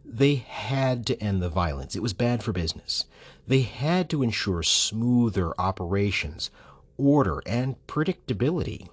[0.08, 1.96] They had to end the violence.
[1.96, 3.06] It was bad for business.
[3.46, 6.50] They had to ensure smoother operations,
[6.96, 8.88] order, and predictability.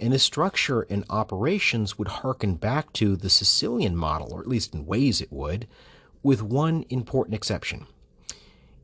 [0.00, 4.74] And the structure and operations would harken back to the Sicilian model, or at least
[4.74, 5.66] in ways it would,
[6.22, 7.86] with one important exception.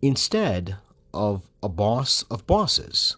[0.01, 0.77] Instead
[1.13, 3.17] of a boss of bosses,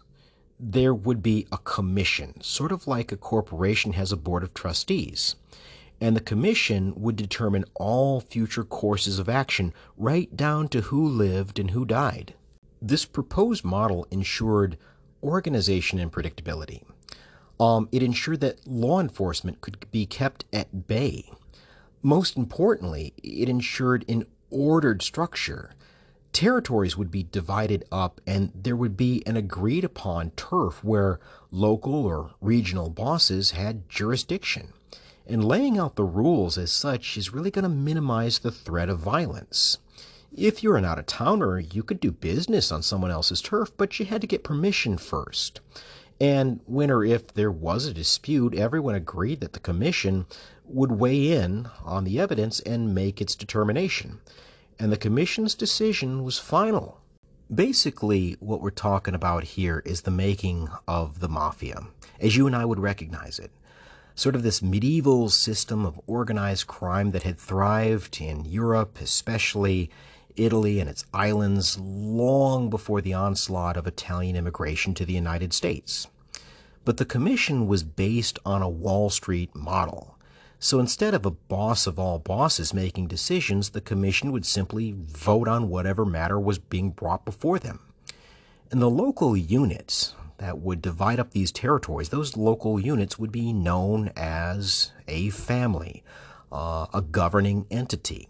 [0.59, 5.35] there would be a commission, sort of like a corporation has a board of trustees.
[6.01, 11.57] And the commission would determine all future courses of action, right down to who lived
[11.57, 12.33] and who died.
[12.81, 14.77] This proposed model ensured
[15.23, 16.83] organization and predictability.
[17.59, 21.31] Um, it ensured that law enforcement could be kept at bay.
[22.01, 25.73] Most importantly, it ensured an ordered structure.
[26.33, 32.05] Territories would be divided up, and there would be an agreed upon turf where local
[32.05, 34.73] or regional bosses had jurisdiction.
[35.27, 38.99] And laying out the rules as such is really going to minimize the threat of
[38.99, 39.79] violence.
[40.31, 43.99] If you're an out of towner, you could do business on someone else's turf, but
[43.99, 45.61] you had to get permission first.
[46.19, 50.25] And when or if there was a dispute, everyone agreed that the commission
[50.65, 54.19] would weigh in on the evidence and make its determination.
[54.79, 56.99] And the commission's decision was final.
[57.53, 61.81] Basically, what we're talking about here is the making of the mafia,
[62.19, 63.51] as you and I would recognize it.
[64.17, 69.89] Sort of this medieval system of organized crime that had thrived in Europe, especially
[70.37, 76.07] Italy and its islands long before the onslaught of Italian immigration to the United States.
[76.85, 80.17] But the commission was based on a Wall Street model.
[80.59, 85.47] So instead of a boss of all bosses making decisions, the commission would simply vote
[85.47, 87.79] on whatever matter was being brought before them.
[88.71, 93.53] And the local units that would divide up these territories, those local units would be
[93.53, 96.03] known as a family,
[96.51, 98.27] uh, a governing entity.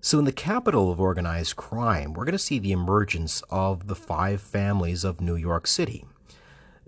[0.00, 3.94] So, in the capital of organized crime, we're going to see the emergence of the
[3.94, 6.04] five families of New York City.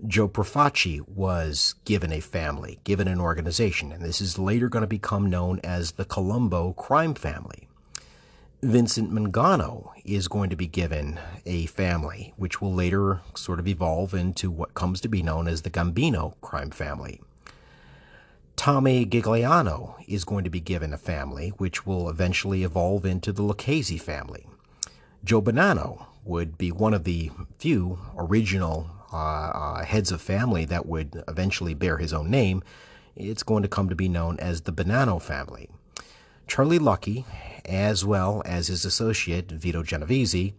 [0.05, 4.87] Joe Profaci was given a family, given an organization, and this is later going to
[4.87, 7.66] become known as the Colombo crime family.
[8.63, 14.15] Vincent Mangano is going to be given a family, which will later sort of evolve
[14.15, 17.21] into what comes to be known as the Gambino crime family.
[18.55, 23.43] Tommy Gagliano is going to be given a family, which will eventually evolve into the
[23.43, 24.47] Lucchese family.
[25.23, 27.29] Joe Bonanno would be one of the
[27.59, 32.63] few original uh, uh, heads of family that would eventually bear his own name.
[33.15, 35.69] It's going to come to be known as the Bonanno family.
[36.47, 37.25] Charlie Lucky,
[37.67, 40.53] as well as his associate Vito Genovese,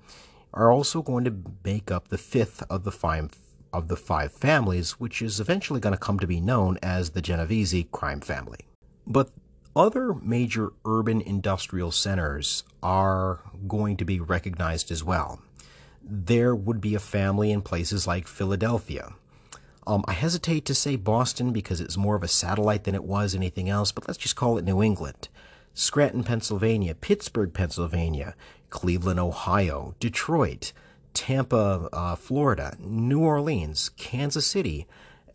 [0.52, 3.30] are also going to make up the fifth of the five
[3.72, 7.20] of the five families, which is eventually going to come to be known as the
[7.20, 8.60] Genovese crime family.
[9.06, 9.30] But
[9.76, 15.40] other major urban industrial centers are going to be recognized as well.
[16.02, 19.12] There would be a family in places like Philadelphia.
[19.86, 23.34] Um, I hesitate to say Boston because it's more of a satellite than it was
[23.34, 25.28] anything else, but let's just call it New England.
[25.78, 28.34] Scranton, Pennsylvania, Pittsburgh, Pennsylvania,
[28.68, 30.72] Cleveland, Ohio, Detroit,
[31.14, 34.88] Tampa, uh, Florida, New Orleans, Kansas City,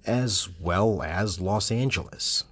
[0.05, 2.43] as well as Los Angeles.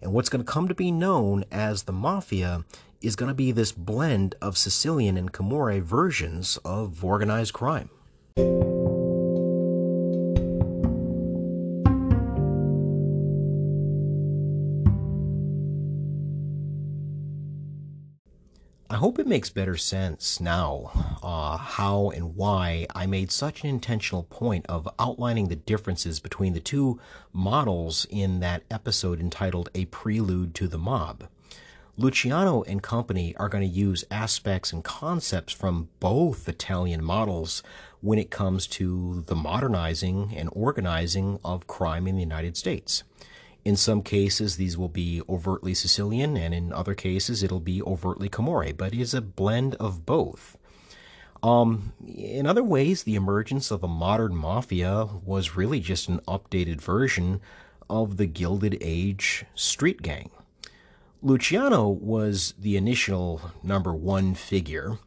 [0.00, 2.64] And what's going to come to be known as the Mafia
[3.02, 7.90] is going to be this blend of Sicilian and Camorra versions of organized crime.
[18.96, 23.68] I hope it makes better sense now uh, how and why I made such an
[23.68, 26.98] intentional point of outlining the differences between the two
[27.30, 31.28] models in that episode entitled A Prelude to the Mob.
[31.98, 37.62] Luciano and company are going to use aspects and concepts from both Italian models
[38.00, 43.02] when it comes to the modernizing and organizing of crime in the United States.
[43.66, 48.28] In some cases, these will be overtly Sicilian, and in other cases, it'll be overtly
[48.28, 50.56] Camorra, but it is a blend of both.
[51.42, 56.80] Um, in other ways, the emergence of a modern mafia was really just an updated
[56.80, 57.40] version
[57.90, 60.30] of the Gilded Age street gang.
[61.20, 64.98] Luciano was the initial number one figure.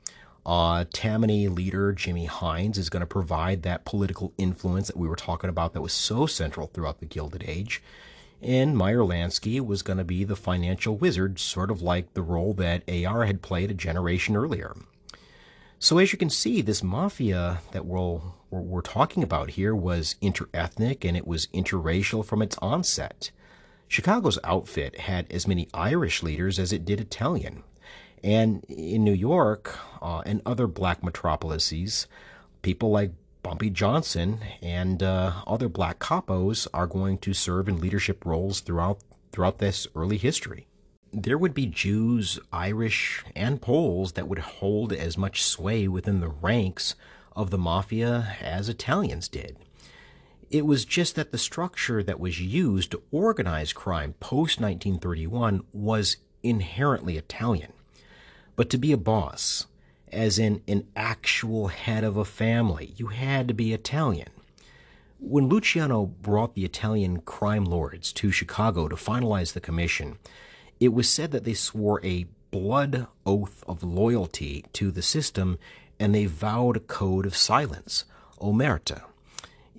[0.45, 5.15] Uh, Tammany leader Jimmy Hines is going to provide that political influence that we were
[5.15, 7.81] talking about that was so central throughout the Gilded Age.
[8.41, 12.53] And Meyer Lansky was going to be the financial wizard, sort of like the role
[12.53, 14.75] that AR had played a generation earlier.
[15.77, 18.19] So, as you can see, this mafia that we're,
[18.49, 23.31] we're talking about here was interethnic and it was interracial from its onset.
[23.87, 27.63] Chicago's outfit had as many Irish leaders as it did Italian.
[28.23, 32.07] And in New York uh, and other black metropolises,
[32.61, 33.11] people like
[33.41, 38.99] Bumpy Johnson and uh, other black capos are going to serve in leadership roles throughout
[39.31, 40.67] throughout this early history.
[41.11, 46.27] There would be Jews, Irish, and Poles that would hold as much sway within the
[46.27, 46.95] ranks
[47.35, 49.57] of the mafia as Italians did.
[50.49, 56.17] It was just that the structure that was used to organize crime post 1931 was
[56.41, 57.73] inherently Italian.
[58.55, 59.67] But to be a boss,
[60.11, 62.93] as in an actual head of a family.
[62.97, 64.29] You had to be Italian.
[65.19, 70.17] When Luciano brought the Italian crime lords to Chicago to finalize the commission,
[70.79, 75.59] it was said that they swore a blood oath of loyalty to the system
[75.99, 78.05] and they vowed a code of silence,
[78.39, 79.03] omerta.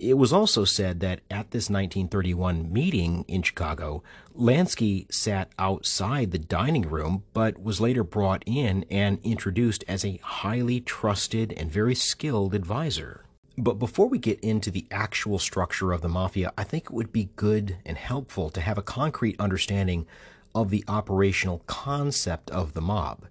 [0.00, 4.02] It was also said that at this 1931 meeting in Chicago,
[4.34, 10.18] Lansky sat outside the dining room, but was later brought in and introduced as a
[10.22, 13.26] highly trusted and very skilled advisor.
[13.58, 17.12] But before we get into the actual structure of the mafia, I think it would
[17.12, 20.06] be good and helpful to have a concrete understanding
[20.54, 23.26] of the operational concept of the mob.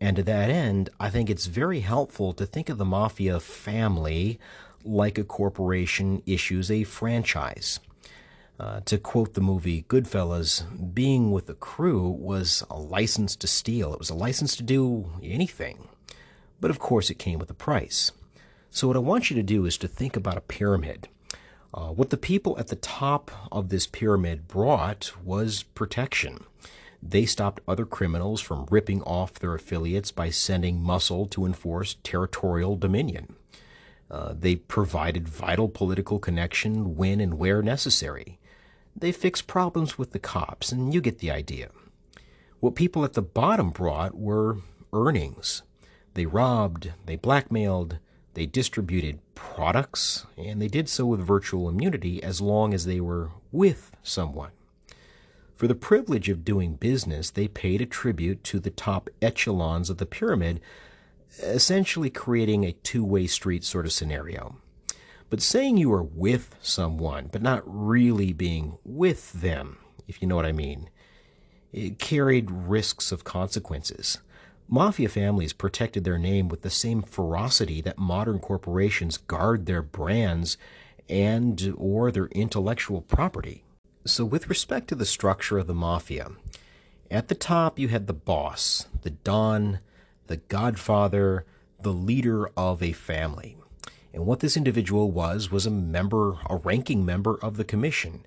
[0.00, 4.40] And to that end, I think it's very helpful to think of the mafia family
[4.84, 7.80] like a corporation issues a franchise.
[8.60, 13.92] Uh, to quote the movie Goodfellas, being with the crew was a license to steal.
[13.92, 15.88] It was a license to do anything.
[16.60, 18.10] But of course, it came with a price.
[18.70, 21.08] So, what I want you to do is to think about a pyramid.
[21.72, 26.44] Uh, what the people at the top of this pyramid brought was protection.
[27.00, 32.76] They stopped other criminals from ripping off their affiliates by sending muscle to enforce territorial
[32.76, 33.36] dominion.
[34.10, 38.38] Uh, they provided vital political connection when and where necessary.
[38.96, 41.70] They fixed problems with the cops, and you get the idea.
[42.60, 44.58] What people at the bottom brought were
[44.92, 45.62] earnings.
[46.14, 47.98] They robbed, they blackmailed,
[48.34, 53.30] they distributed products, and they did so with virtual immunity as long as they were
[53.52, 54.50] with someone.
[55.54, 59.98] For the privilege of doing business, they paid a tribute to the top echelons of
[59.98, 60.60] the pyramid,
[61.38, 64.56] essentially creating a two way street sort of scenario.
[65.30, 70.36] But saying you are with someone, but not really being with them, if you know
[70.36, 70.88] what I mean,
[71.72, 74.18] it carried risks of consequences.
[74.68, 80.56] Mafia families protected their name with the same ferocity that modern corporations guard their brands
[81.08, 83.64] and or their intellectual property.
[84.06, 86.28] So with respect to the structure of the mafia,
[87.10, 89.80] at the top you had the boss, the don,
[90.28, 91.44] the godfather,
[91.80, 93.56] the leader of a family.
[94.12, 98.24] And what this individual was was a member, a ranking member of the commission,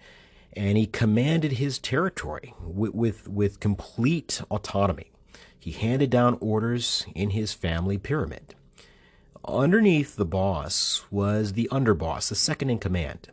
[0.54, 5.12] and he commanded his territory with with, with complete autonomy.
[5.58, 8.56] He handed down orders in his family pyramid.
[9.48, 13.30] Underneath the boss was the underboss, the second in command.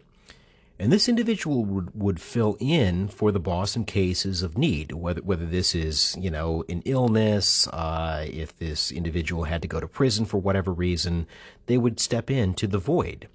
[0.81, 5.21] And this individual would, would fill in for the boss in cases of need, whether,
[5.23, 9.89] whether this is, you know, an illness, uh, if this individual had to go to
[9.89, 11.27] prison for whatever reason,
[11.67, 13.27] they would step in to the void.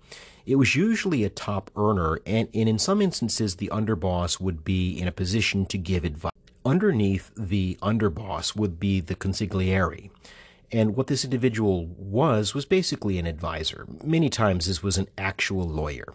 [0.46, 4.98] It was usually a top earner, and, and in some instances, the underboss would be
[4.98, 6.32] in a position to give advice.
[6.66, 10.10] Underneath the underboss would be the consigliere.
[10.72, 13.86] And what this individual was, was basically an advisor.
[14.02, 16.08] Many times, this was an actual lawyer.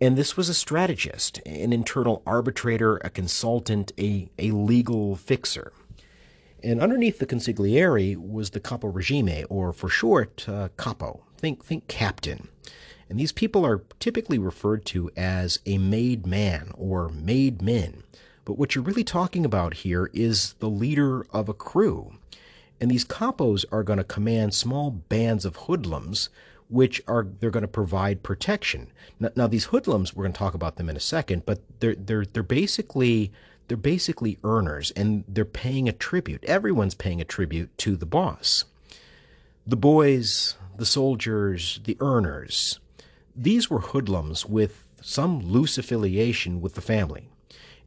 [0.00, 5.72] And this was a strategist, an internal arbitrator, a consultant, a, a legal fixer.
[6.62, 11.24] And underneath the consigliere was the capo regime, or for short, uh, capo.
[11.36, 12.48] Think, think captain.
[13.08, 18.02] And these people are typically referred to as a made man or made men.
[18.44, 22.14] But what you're really talking about here is the leader of a crew.
[22.80, 26.28] And these capos are going to command small bands of hoodlums
[26.68, 28.92] which are they're going to provide protection.
[29.18, 31.94] Now, now, these hoodlums, we're going to talk about them in a second, but they're
[31.94, 33.32] they're they're basically
[33.68, 36.44] they're basically earners, and they're paying a tribute.
[36.44, 38.64] Everyone's paying a tribute to the boss.
[39.66, 42.80] The boys, the soldiers, the earners.
[43.36, 47.28] These were hoodlums with some loose affiliation with the family,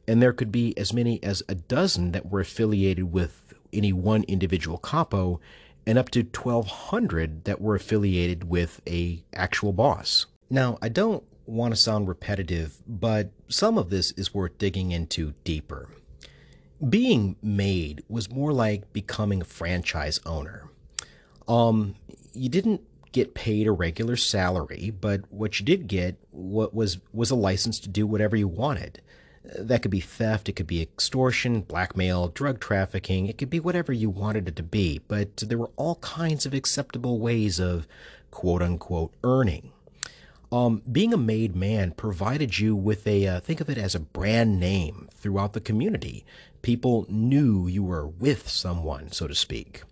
[0.08, 4.24] and there could be as many as a dozen that were affiliated with any one
[4.24, 5.40] individual capo
[5.86, 10.26] and up to 1200 that were affiliated with a actual boss.
[10.48, 15.34] Now, I don't want to sound repetitive, but some of this is worth digging into
[15.44, 15.88] deeper.
[16.88, 20.68] Being made was more like becoming a franchise owner.
[21.48, 21.94] Um,
[22.32, 27.30] you didn't get paid a regular salary, but what you did get what was was
[27.30, 29.00] a license to do whatever you wanted.
[29.44, 33.92] That could be theft, it could be extortion, blackmail, drug trafficking, it could be whatever
[33.92, 37.88] you wanted it to be, but there were all kinds of acceptable ways of
[38.30, 39.72] quote unquote earning.
[40.52, 44.00] Um, being a made man provided you with a, uh, think of it as a
[44.00, 46.24] brand name throughout the community.
[46.60, 49.82] People knew you were with someone, so to speak.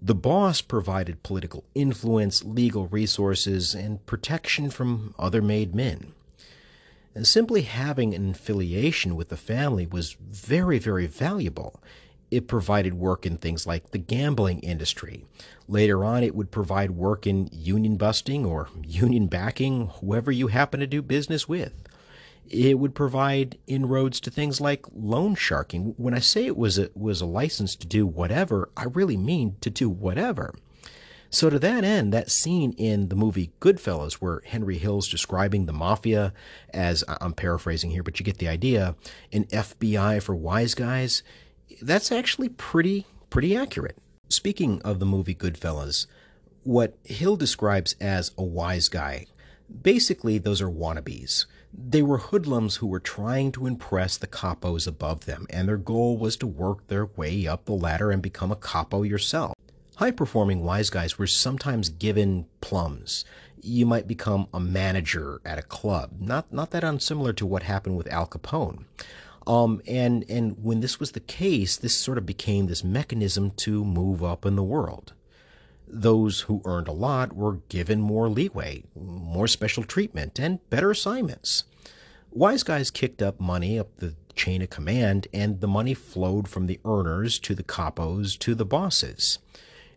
[0.00, 6.14] The boss provided political influence, legal resources, and protection from other made men.
[7.14, 11.80] And simply having an affiliation with the family was very, very valuable.
[12.30, 15.24] It provided work in things like the gambling industry.
[15.66, 20.80] Later on, it would provide work in union busting or union backing whoever you happen
[20.80, 21.72] to do business with.
[22.50, 25.94] It would provide inroads to things like loan sharking.
[25.98, 29.56] When I say it was a, was a license to do whatever, I really mean
[29.60, 30.54] to do whatever.
[31.30, 35.74] So, to that end, that scene in the movie Goodfellas, where Henry Hill's describing the
[35.74, 36.32] mafia
[36.72, 38.96] as I'm paraphrasing here, but you get the idea,
[39.30, 41.22] an FBI for wise guys,
[41.82, 43.98] that's actually pretty, pretty accurate.
[44.30, 46.06] Speaking of the movie Goodfellas,
[46.62, 49.26] what Hill describes as a wise guy,
[49.82, 51.44] basically, those are wannabes.
[51.72, 56.16] They were hoodlums who were trying to impress the capos above them, and their goal
[56.16, 59.52] was to work their way up the ladder and become a capo yourself.
[59.98, 63.24] High performing wise guys were sometimes given plums.
[63.60, 66.12] You might become a manager at a club.
[66.20, 68.84] Not not that unsimilar to what happened with Al Capone.
[69.44, 73.84] Um, and and when this was the case, this sort of became this mechanism to
[73.84, 75.14] move up in the world.
[75.88, 81.64] Those who earned a lot were given more leeway, more special treatment, and better assignments.
[82.30, 86.68] Wise guys kicked up money up the chain of command, and the money flowed from
[86.68, 89.40] the earners to the capos to the bosses.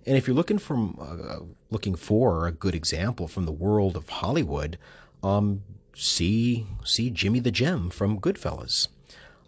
[0.06, 4.10] And if you're looking from uh, looking for a good example from the world of
[4.10, 4.78] Hollywood,
[5.24, 5.62] um,
[5.95, 8.88] see see Jimmy the Gent from Goodfellas.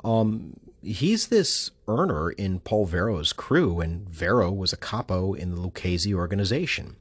[0.04, 5.62] Um, he's this earner in Paul Vario's crew, and Vero was a capo in the
[5.62, 6.98] Lucchese organization.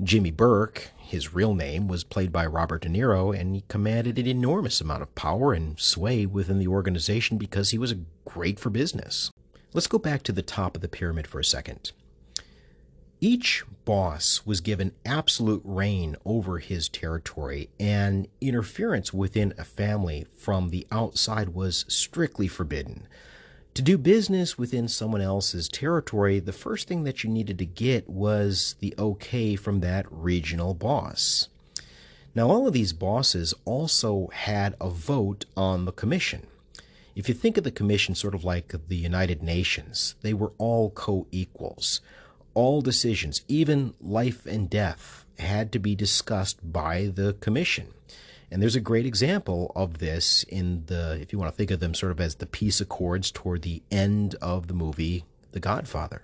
[0.00, 4.28] Jimmy Burke, his real name, was played by Robert De Niro, and he commanded an
[4.28, 9.32] enormous amount of power and sway within the organization because he was great for business.
[9.72, 11.90] Let's go back to the top of the pyramid for a second.
[13.20, 20.68] Each boss was given absolute reign over his territory, and interference within a family from
[20.68, 23.08] the outside was strictly forbidden.
[23.74, 28.08] To do business within someone else's territory, the first thing that you needed to get
[28.08, 31.48] was the okay from that regional boss.
[32.36, 36.46] Now, all of these bosses also had a vote on the commission.
[37.16, 40.90] If you think of the commission sort of like the United Nations, they were all
[40.90, 42.00] co equals
[42.58, 47.86] all decisions, even life and death, had to be discussed by the commission.
[48.50, 51.78] And there's a great example of this in the, if you want to think of
[51.78, 56.22] them sort of as the peace accords toward the end of the movie, The Godfather.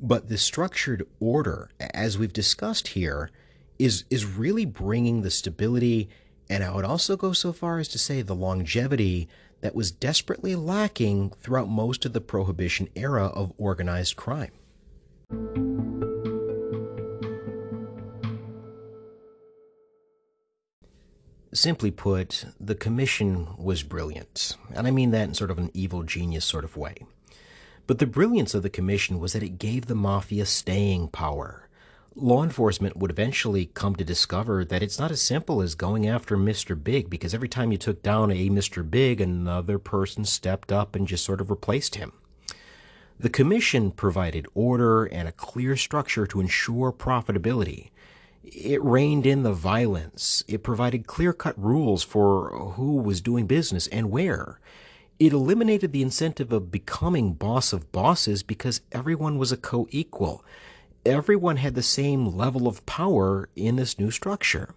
[0.00, 3.30] But the structured order, as we've discussed here,
[3.78, 6.08] is, is really bringing the stability,
[6.48, 9.28] and I would also go so far as to say the longevity
[9.60, 14.52] that was desperately lacking throughout most of the Prohibition era of organized crime.
[21.52, 26.04] Simply put, the commission was brilliant, and I mean that in sort of an evil
[26.04, 27.04] genius sort of way.
[27.88, 31.68] But the brilliance of the commission was that it gave the mafia staying power.
[32.14, 36.36] Law enforcement would eventually come to discover that it's not as simple as going after
[36.36, 36.80] Mr.
[36.80, 38.88] Big, because every time you took down a Mr.
[38.88, 42.12] Big, another person stepped up and just sort of replaced him.
[43.20, 47.90] The Commission provided order and a clear structure to ensure profitability.
[48.42, 50.42] It reined in the violence.
[50.48, 54.58] It provided clear cut rules for who was doing business and where.
[55.18, 60.42] It eliminated the incentive of becoming boss of bosses because everyone was a co equal.
[61.04, 64.74] Everyone had the same level of power in this new structure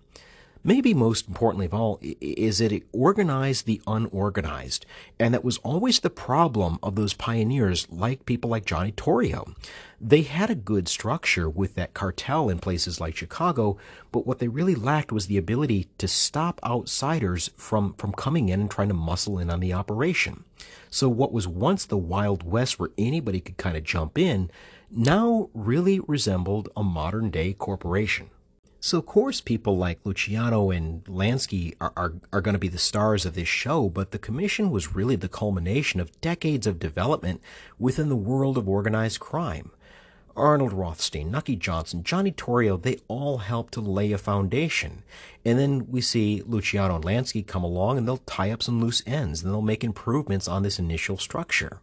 [0.64, 4.86] maybe most importantly of all, is that it organized the unorganized.
[5.20, 9.56] And that was always the problem of those pioneers, like people like Johnny Torrio.
[10.00, 13.78] They had a good structure with that cartel in places like Chicago,
[14.12, 18.60] but what they really lacked was the ability to stop outsiders from, from coming in
[18.60, 20.44] and trying to muscle in on the operation.
[20.90, 24.52] So what was once the Wild West where anybody could kind of jump in,
[24.92, 28.30] now really resembled a modern day corporation.
[28.86, 32.78] So, of course, people like Luciano and Lansky are, are, are going to be the
[32.78, 37.42] stars of this show, but the commission was really the culmination of decades of development
[37.80, 39.72] within the world of organized crime.
[40.36, 45.04] Arnold Rothstein, Nucky Johnson, Johnny Torrio, they all helped to lay a foundation.
[45.46, 49.02] And then we see Luciano and Lansky come along and they'll tie up some loose
[49.06, 51.80] ends and they'll make improvements on this initial structure.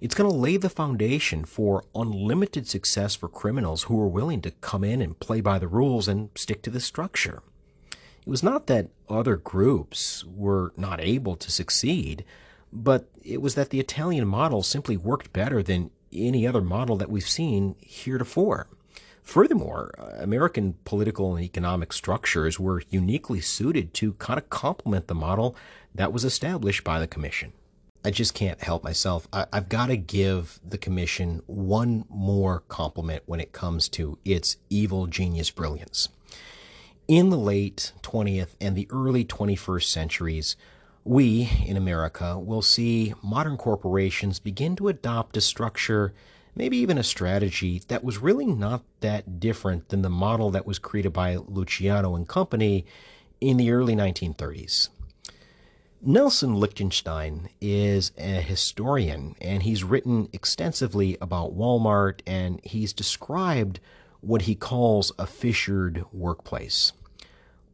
[0.00, 4.50] It's going to lay the foundation for unlimited success for criminals who are willing to
[4.50, 7.42] come in and play by the rules and stick to the structure.
[7.90, 12.24] It was not that other groups were not able to succeed,
[12.72, 17.10] but it was that the Italian model simply worked better than any other model that
[17.10, 18.66] we've seen heretofore.
[19.22, 25.56] Furthermore, American political and economic structures were uniquely suited to kind of complement the model
[25.94, 27.52] that was established by the Commission.
[28.06, 29.26] I just can't help myself.
[29.32, 34.58] I, have got to give the commission one more compliment when it comes to its
[34.70, 36.08] evil genius brilliance.
[37.08, 40.54] In the late 20th and the early 21st centuries,
[41.02, 46.14] we in America will see modern corporations begin to adopt a structure,
[46.54, 50.78] maybe even a strategy that was really not that different than the model that was
[50.78, 52.86] created by Luciano and company
[53.40, 54.90] in the early 1930s.
[56.02, 63.80] Nelson Lichtenstein is a historian and he's written extensively about Walmart and he's described
[64.20, 66.92] what he calls a fissured workplace.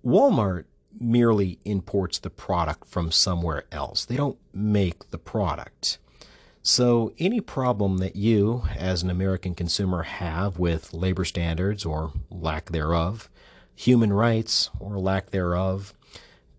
[0.04, 0.64] Walmart
[0.98, 4.04] merely imports the product from somewhere else.
[4.04, 5.98] They don't make the product.
[6.64, 12.66] So, any problem that you, as an American consumer, have with labor standards or lack
[12.70, 13.28] thereof,
[13.74, 15.92] human rights or lack thereof,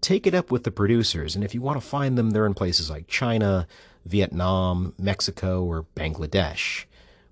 [0.03, 1.35] take it up with the producers.
[1.35, 3.67] And if you want to find them, they're in places like China,
[4.05, 6.85] Vietnam, Mexico, or Bangladesh.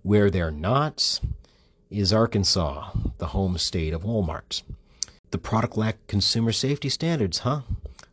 [0.04, 1.20] Where they're not
[1.92, 4.64] is Arkansas, the home state of Walmart.
[5.32, 7.62] The product lacked consumer safety standards, huh?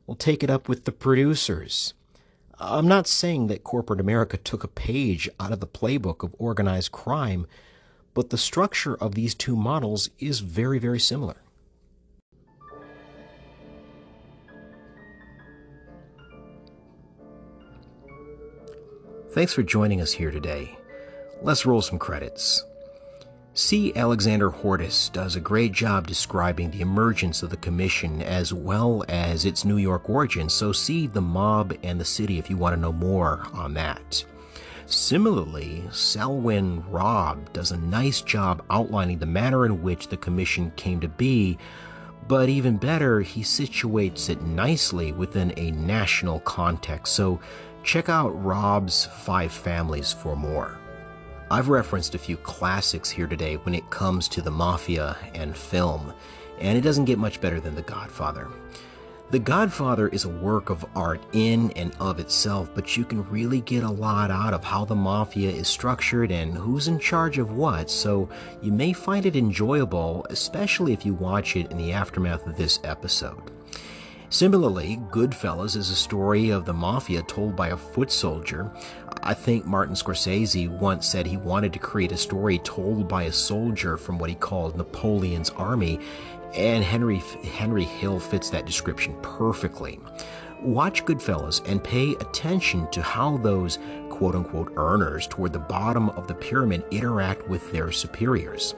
[0.06, 1.94] Well, take it up with the producers.
[2.60, 6.90] I'm not saying that corporate America took a page out of the playbook of organized
[6.90, 7.46] crime,
[8.14, 11.36] but the structure of these two models is very, very similar.
[19.32, 20.78] Thanks for joining us here today.
[21.42, 22.64] Let's roll some credits.
[23.52, 23.94] C.
[23.94, 29.44] Alexander Hortis does a great job describing the emergence of the Commission as well as
[29.44, 32.80] its New York origin, so see The Mob and the City if you want to
[32.80, 34.24] know more on that.
[34.86, 41.00] Similarly, Selwyn Raab does a nice job outlining the manner in which the Commission came
[41.00, 41.58] to be,
[42.28, 47.40] but even better, he situates it nicely within a national context, so
[47.88, 50.76] check out Raab's Five Families for more.
[51.50, 56.12] I've referenced a few classics here today when it comes to the mafia and film,
[56.58, 58.48] and it doesn't get much better than The Godfather.
[59.30, 63.62] The Godfather is a work of art in and of itself, but you can really
[63.62, 67.56] get a lot out of how the mafia is structured and who's in charge of
[67.56, 68.28] what, so
[68.60, 72.80] you may find it enjoyable, especially if you watch it in the aftermath of this
[72.84, 73.50] episode.
[74.30, 78.70] Similarly, Goodfellas is a story of the mafia told by a foot soldier.
[79.22, 83.32] I think Martin Scorsese once said he wanted to create a story told by a
[83.32, 85.98] soldier from what he called Napoleon's army,
[86.54, 89.98] and Henry Henry Hill fits that description perfectly.
[90.60, 93.78] Watch Goodfellas and pay attention to how those
[94.18, 98.74] quote unquote earners toward the bottom of the pyramid interact with their superiors.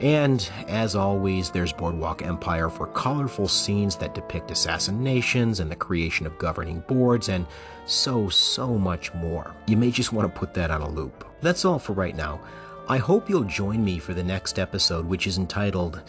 [0.00, 6.26] And as always, there's Boardwalk Empire for colorful scenes that depict assassinations and the creation
[6.26, 7.46] of governing boards and
[7.84, 9.54] so, so much more.
[9.66, 11.26] You may just want to put that on a loop.
[11.42, 12.40] That's all for right now.
[12.88, 16.00] I hope you'll join me for the next episode, which is entitled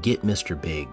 [0.00, 0.60] Get Mr.
[0.60, 0.86] Big.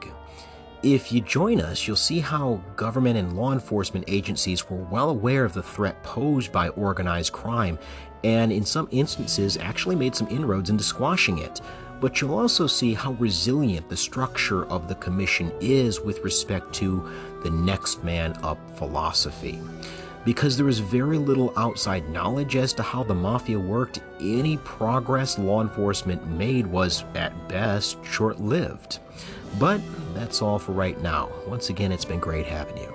[0.85, 5.43] If you join us, you'll see how government and law enforcement agencies were well aware
[5.43, 7.79] of the threat posed by organized crime
[8.23, 11.59] and, in some instances, actually made some inroads into squashing it
[12.01, 17.09] but you'll also see how resilient the structure of the commission is with respect to
[17.43, 19.59] the next man up philosophy.
[20.25, 25.37] Because there is very little outside knowledge as to how the mafia worked, any progress
[25.37, 28.99] law enforcement made was, at best, short lived.
[29.59, 29.81] But
[30.13, 31.31] that's all for right now.
[31.47, 32.94] Once again, it's been great having you.